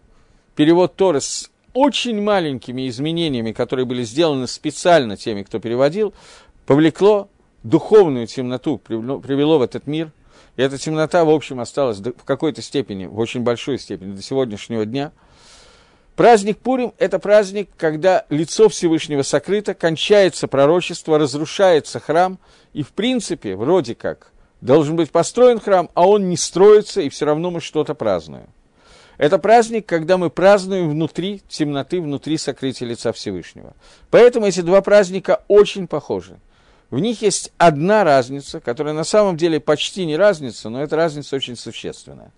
[0.56, 6.14] перевод Торы с очень маленькими изменениями, которые были сделаны специально теми, кто переводил,
[6.68, 7.28] повлекло
[7.64, 10.12] духовную темноту, привело в этот мир–
[10.60, 14.86] и эта темнота, в общем, осталась в какой-то степени, в очень большой степени до сегодняшнего
[14.86, 15.14] дня.
[16.18, 22.40] Праздник Пурим– это праздник, когда лицо Всевышнего сокрыто, кончается пророчество, разрушается храм,
[22.74, 27.26] и, в принципе, вроде как, должен быть построен храм, а он не строится, и все
[27.26, 28.50] равно мы что-то празднуем.
[29.18, 33.78] Это праздник, когда мы празднуем внутри темноты, внутри сокрытия лица Всевышнего.
[34.10, 36.38] Поэтому эти два праздника очень похожи.
[36.90, 41.36] В них есть одна разница, которая на самом деле почти не разница, но эта разница
[41.36, 42.32] очень существенная.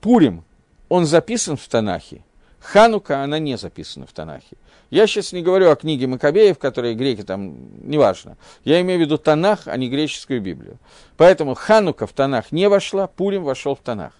[0.00, 0.44] Пурим,
[0.88, 2.22] он записан в Танахе,
[2.60, 4.56] Ханука, она не записана в Танахе.
[4.90, 8.36] Я сейчас не говорю о книге Макабеев, которые греки там, неважно.
[8.64, 10.78] Я имею в виду Танах, а не греческую Библию.
[11.16, 14.12] Поэтому Ханука в Танах не вошла, Пурим вошел в Танах.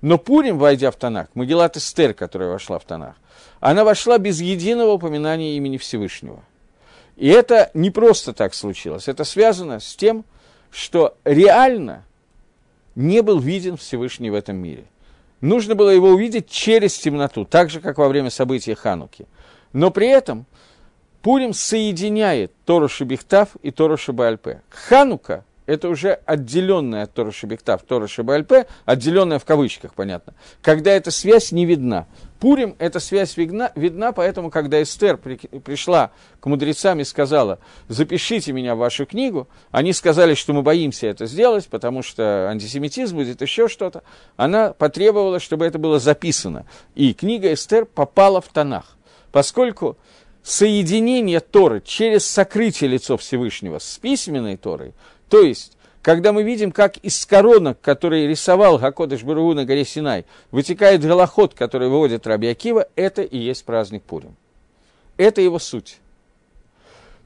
[0.00, 3.16] Но Пурим, войдя в Танах, Магеллат Эстер, которая вошла в Танах,
[3.60, 6.42] она вошла без единого упоминания имени Всевышнего.
[7.16, 9.08] И это не просто так случилось.
[9.08, 10.24] Это связано с тем,
[10.70, 12.04] что реально
[12.94, 14.84] не был виден Всевышний в этом мире.
[15.40, 19.26] Нужно было его увидеть через темноту, так же, как во время событий Хануки.
[19.72, 20.46] Но при этом
[21.22, 24.62] Пурим соединяет Тору Шебехтав и Тору Шебальпе.
[24.68, 31.10] Ханука– это уже отделенная от Тора Шебехтав, Тора Шебальпе, отделенная в кавычках, понятно, когда эта
[31.10, 32.06] связь не видна.
[32.44, 38.52] Пурим эта связь видна, видна, поэтому, когда Эстер при, пришла к мудрецам и сказала, запишите
[38.52, 43.40] меня в вашу книгу, они сказали, что мы боимся это сделать, потому что антисемитизм будет
[43.40, 44.02] еще что-то.
[44.36, 46.66] Она потребовала, чтобы это было записано.
[46.94, 48.98] И книга Эстер попала в Танах,
[49.32, 49.96] поскольку
[50.42, 54.92] соединение Торы через сокрытие лицо Всевышнего с письменной Торой,
[55.30, 55.73] то есть
[56.04, 61.54] когда мы видим, как из коронок, которые рисовал Гакодыш Бару на горе Синай, вытекает голоход,
[61.54, 64.36] который выводит Раби Акива, это и есть праздник Пурим.
[65.16, 65.96] Это его суть.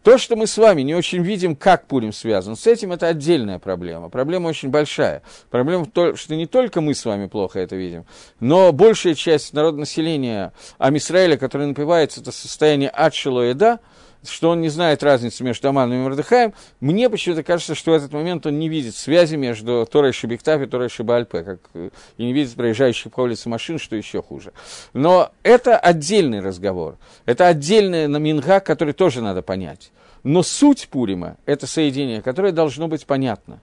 [0.04, 3.58] То, что мы с вами не очень видим, как Пурим связан с этим, это отдельная
[3.58, 4.10] проблема.
[4.10, 5.22] Проблема очень большая.
[5.50, 8.06] Проблема в том, что не только мы с вами плохо это видим,
[8.38, 13.80] но большая часть народного населения Амисраэля, которое напивается, это состояние адшилоеда,
[14.24, 18.12] что он не знает разницы между Аманом и Мордыхаем, мне почему-то кажется, что в этот
[18.12, 21.90] момент он не видит связи между Торой Шибиктав и Торой Шибальпе, как и
[22.24, 24.52] не видит проезжающих по улице машин, что еще хуже.
[24.92, 26.96] Но это отдельный разговор,
[27.26, 29.90] это отдельная наминга, который тоже надо понять.
[30.24, 33.60] Но суть Пурима– это соединение, которое должно быть понятно.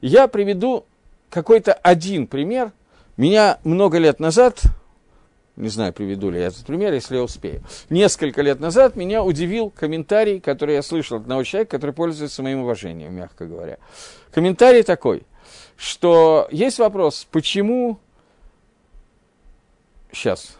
[0.00, 0.84] Я приведу
[1.30, 2.72] какой-то один пример.
[3.16, 4.60] Меня много лет назад
[5.56, 7.62] не знаю, приведу ли я этот пример, если я успею.
[7.88, 12.60] Несколько лет назад меня удивил комментарий, который я слышал от одного человека, который пользуется моим
[12.60, 13.78] уважением, мягко говоря.
[14.32, 15.22] Комментарий такой,
[15.76, 17.98] что есть вопрос, почему...
[20.12, 20.56] Сейчас.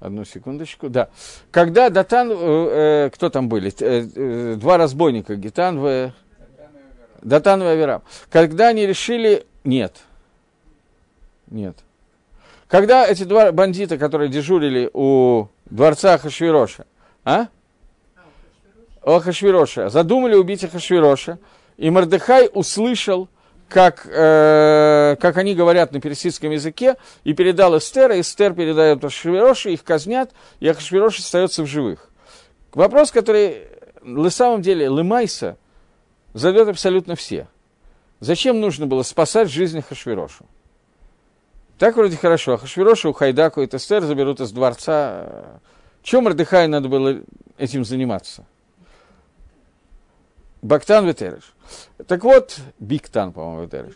[0.00, 0.88] Одну секундочку.
[0.88, 1.10] Да.
[1.50, 2.30] Когда Датан...
[2.32, 3.72] Э, э, кто там были?
[3.80, 6.12] Э, э, два разбойника, Гитан в...
[7.22, 8.02] Датан и Аверам.
[8.30, 9.46] Когда они решили...
[9.62, 10.00] Нет.
[11.48, 11.76] Нет.
[12.72, 16.86] Когда эти два бандита, которые дежурили у дворца Хашвироша,
[17.22, 17.48] а?
[19.02, 21.38] О Хашвироша, задумали убить Хашвироша,
[21.76, 23.28] и Мордыхай услышал,
[23.68, 29.68] как, э, как они говорят на персидском языке, и передал Эстер, и Эстер передает Хашвироша,
[29.68, 32.08] их казнят, и Ахашвирош остается в живых.
[32.72, 33.64] Вопрос, который
[34.00, 35.58] на самом деле Лымайса
[36.32, 37.48] задает абсолютно все.
[38.20, 40.46] Зачем нужно было спасать жизнь Хашвирошу?
[41.82, 42.52] Так вроде хорошо.
[42.52, 45.58] А Хашвирошу, Хайдаку и Тестер заберут из дворца.
[46.04, 47.22] Чем Мордыхай надо было
[47.58, 48.44] этим заниматься?
[50.62, 51.42] Бактан Ветереш.
[52.06, 53.94] Так вот, Биктан, по-моему, Ветереш.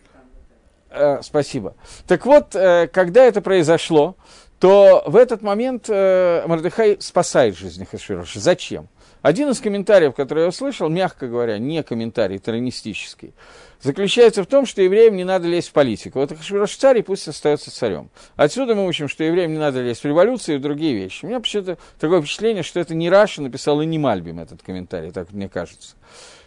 [0.91, 1.77] Э, спасибо.
[2.09, 4.17] Так вот, э, когда это произошло,
[4.59, 8.41] то в этот момент э, Мордыхай спасает жизнь Хашвироша.
[8.41, 8.89] Зачем?
[9.27, 13.35] Один из комментариев, который я услышал, мягко говоря, не комментарий, тронистический,
[13.83, 16.21] заключается в том, что евреям не надо лезть в политику.
[16.21, 18.09] Вот Ахашвирош царь, и пусть остается царем.
[18.37, 21.25] Отсюда мы учим, что евреям не надо лезть в революцию и в другие вещи.
[21.25, 25.11] У меня почему-то такое впечатление, что это не Раша написал и не Мальбим этот комментарий,
[25.11, 25.97] так мне кажется.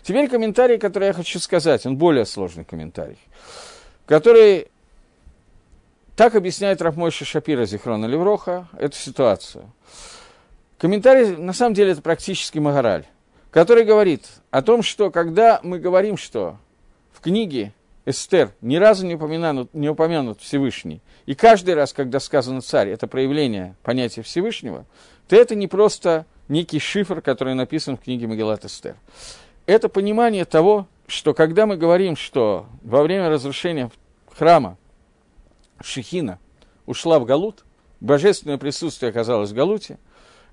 [0.01, 3.19] Теперь комментарий, который я хочу сказать, он более сложный комментарий,
[4.05, 4.69] который
[6.15, 9.69] так объясняет Рафмойша Шапира Зихрона Левроха эту ситуацию.
[10.80, 13.05] Комментарий, на самом деле, это практически Магараль,
[13.51, 16.57] который говорит о том, что когда мы говорим, что
[17.11, 17.73] в книге
[18.05, 23.07] Эстер ни разу не упомянут, не упомянут Всевышний, и каждый раз, когда сказано царь, это
[23.07, 24.86] проявление понятия Всевышнего,
[25.27, 28.95] то это не просто некий шифр, который написан в книге Магеллат Эстер.
[29.65, 33.91] Это понимание того, что когда мы говорим, что во время разрушения
[34.32, 34.77] храма
[35.82, 36.39] Шехина
[36.86, 37.65] ушла в Галут,
[37.99, 39.99] божественное присутствие оказалось в Галуте,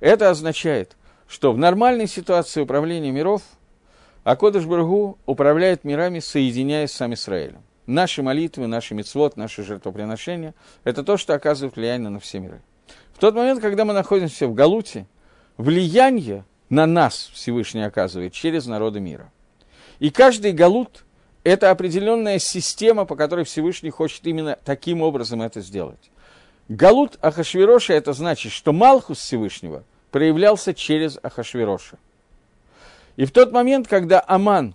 [0.00, 3.42] это означает, что в нормальной ситуации управления миров–
[4.26, 7.62] а Кодыш Бургу управляет мирами, соединяясь с сам Израилем.
[7.86, 12.60] Наши молитвы, наши мецвод, наши жертвоприношения– это то, что оказывает влияние на все миры.
[13.12, 15.06] В тот момент, когда мы находимся в Галуте,
[15.58, 19.30] влияние на нас Всевышний оказывает через народы мира.
[20.00, 21.04] И каждый Галут–
[21.44, 26.10] это определенная система, по которой Всевышний хочет именно таким образом это сделать.
[26.68, 31.98] Галут Ахашвироша– это значит, что Малхус Всевышнего проявлялся через Ахашвироша.
[33.16, 34.74] И в тот момент, когда Аман,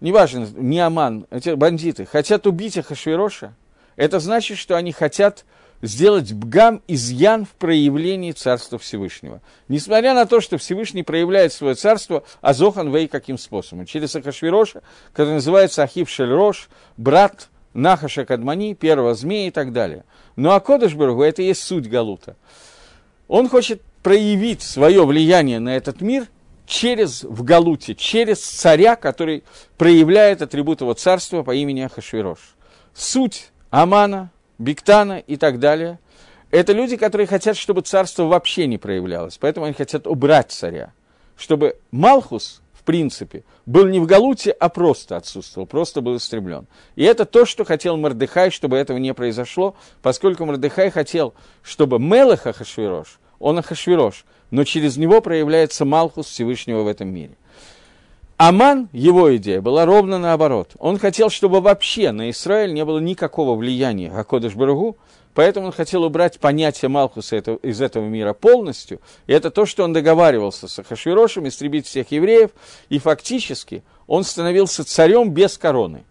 [0.00, 3.54] неважно, не Аман, эти бандиты, хотят убить Ахашвироша,
[3.96, 5.44] это значит, что они хотят
[5.82, 9.40] сделать бгам изъян в проявлении Царства Всевышнего.
[9.68, 13.86] Несмотря на то, что Всевышний проявляет свое царство, Азохан Вей каким способом?
[13.86, 14.82] Через Ахашвироша,
[15.12, 20.04] который называется Ахив Шельрош, брат Нахаша Кадмани, первого змея и так далее.
[20.36, 22.36] Но Акодыш Баргу– это и есть суть Галута.
[23.28, 26.26] Он хочет проявить свое влияние на этот мир
[26.66, 29.44] через, в Галуте, через царя, который
[29.78, 32.38] проявляет атрибут его царства по имени Ахашвирош.
[32.94, 35.98] Суть Амана, Биктана и так далее–
[36.50, 39.38] это люди, которые хотят, чтобы царство вообще не проявлялось.
[39.38, 40.92] Поэтому они хотят убрать царя.
[41.36, 46.66] Чтобы Малхус, в принципе, был не в Галуте, а просто отсутствовал, просто был истреблен.
[46.96, 52.46] И это то, что хотел Мордыхай, чтобы этого не произошло, поскольку Мордыхай хотел, чтобы Мелах
[52.46, 57.36] Ахашвирош, он Ахашвирош, но через него проявляется Малхус Всевышнего в этом мире.
[58.38, 60.70] Аман, его идея была ровно наоборот.
[60.78, 64.96] Он хотел, чтобы вообще на Израиль не было никакого влияния Акодыш Барагу,
[65.34, 69.00] поэтому он хотел убрать понятие Малхуса из этого мира полностью.
[69.26, 72.50] И это то, что он договаривался с Ахашвирошем, истребить всех евреев,
[72.88, 76.04] и фактически он становился царем без короны.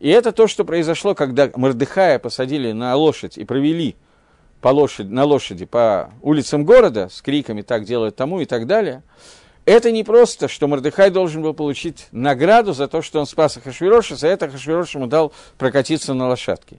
[0.00, 3.96] И это то, что произошло, когда Мордыхая посадили на лошадь и провели
[4.60, 9.02] по лошади, на лошади по улицам города с криками «так делают тому» и так далее–
[9.68, 14.16] это не просто, что Мордыхай должен был получить награду за то, что он спас Ахашвироша,
[14.16, 16.78] за это Ахашвирош ему дал прокатиться на лошадке.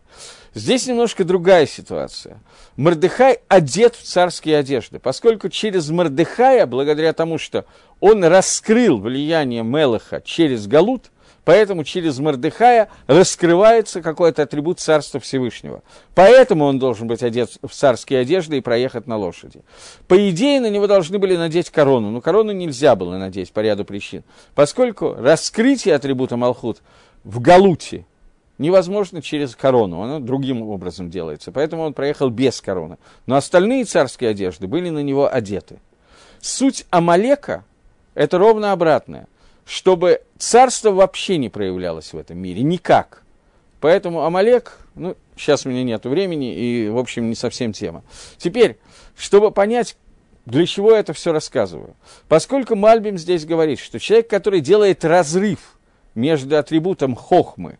[0.55, 2.39] Здесь немножко другая ситуация.
[2.77, 7.65] Мордыхай одет в царские одежды, поскольку через Мордыхая, благодаря тому, что
[7.99, 11.11] он раскрыл влияние Мелаха через Галут–
[11.49, 15.81] Поэтому через Мордыхая раскрывается какой-то атрибут Царства Всевышнего.
[16.13, 19.61] Поэтому он должен быть одет в царские одежды и проехать на лошади.
[20.07, 23.83] По идее, на него должны были надеть корону, но корону нельзя было надеть по ряду
[23.83, 24.23] причин,
[24.53, 26.83] поскольку раскрытие атрибута Малхут
[27.23, 28.05] в Галуте
[28.59, 31.51] невозможно через корону, оно другим образом делается.
[31.51, 32.99] Поэтому он проехал без короны.
[33.25, 35.79] Но остальные царские одежды были на него одеты.
[36.41, 37.65] Суть Амалека–
[38.13, 39.27] это ровно обратное–
[39.69, 43.21] чтобы царство вообще не проявлялось в этом мире, никак.
[43.79, 48.03] Поэтому Амалек, ну, сейчас у меня нет времени, и, в общем, не совсем тема.
[48.37, 48.79] Теперь,
[49.15, 49.95] чтобы понять,
[50.47, 51.95] для чего я это все рассказываю.
[52.27, 55.77] Поскольку Мальбим здесь говорит, что человек, который делает разрыв
[56.15, 57.77] между атрибутом хохмы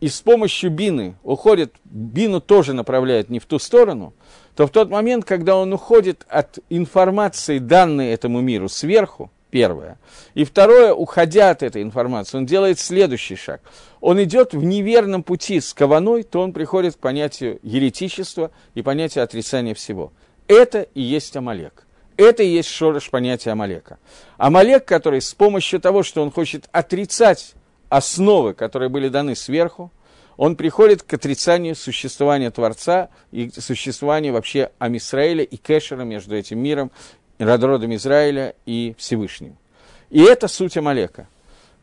[0.00, 4.14] и с помощью бины уходит, бину тоже направляет не в ту сторону,
[4.56, 9.98] то в тот момент, когда он уходит от информации, данной этому миру сверху, Первое.
[10.34, 13.62] И второе, уходя от этой информации, он делает следующий шаг.
[14.00, 19.24] Он идет в неверном пути с каваной, то он приходит к понятию еретичества и понятию
[19.24, 20.12] отрицания всего.
[20.48, 21.86] Это и есть Амалек.
[22.18, 23.98] Это и есть шорош понятия Амалека.
[24.36, 27.54] Амалек, который с помощью того, что он хочет отрицать
[27.88, 29.92] основы, которые были даны сверху,
[30.36, 36.92] он приходит к отрицанию существования Творца и существования вообще Амисраэля и Кэшера между этим миром
[37.38, 39.56] родом Израиля и Всевышним.
[40.10, 41.28] И это суть Амалека.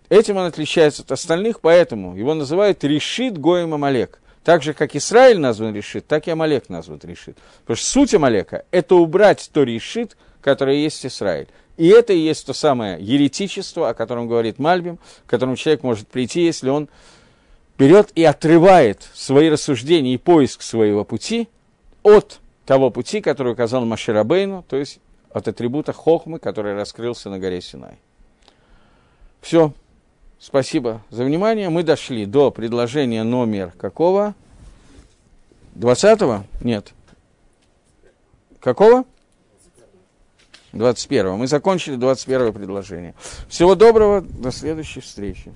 [0.10, 4.20] Этим он отличается от остальных, поэтому его называют Решит Гоем Амалек.
[4.44, 7.38] Так же, как Израиль назван Решит, так и Амалек назван Решит.
[7.62, 11.48] Потому что суть Амалека– это убрать то Решит, которое есть Израиль.
[11.78, 16.08] И это и есть то самое еретичество, о котором говорит Мальбим, к которому человек может
[16.08, 16.88] прийти, если он
[17.78, 21.50] берет и отрывает свои рассуждения и поиск своего пути
[22.04, 25.00] от того пути, который указал Маширабейну, то есть
[25.36, 28.00] от атрибута хохмы, который раскрылся на горе Синай.
[29.42, 29.74] Все.
[30.40, 31.68] Спасибо за внимание.
[31.68, 34.34] Мы дошли до предложения номер какого?
[35.76, 36.46] 20-го?
[36.62, 36.94] Нет.
[38.62, 39.04] Какого?
[40.72, 41.36] 21-го.
[41.36, 43.14] Мы закончили 21 предложение.
[43.50, 45.52] Всего доброго, до следующей встречи.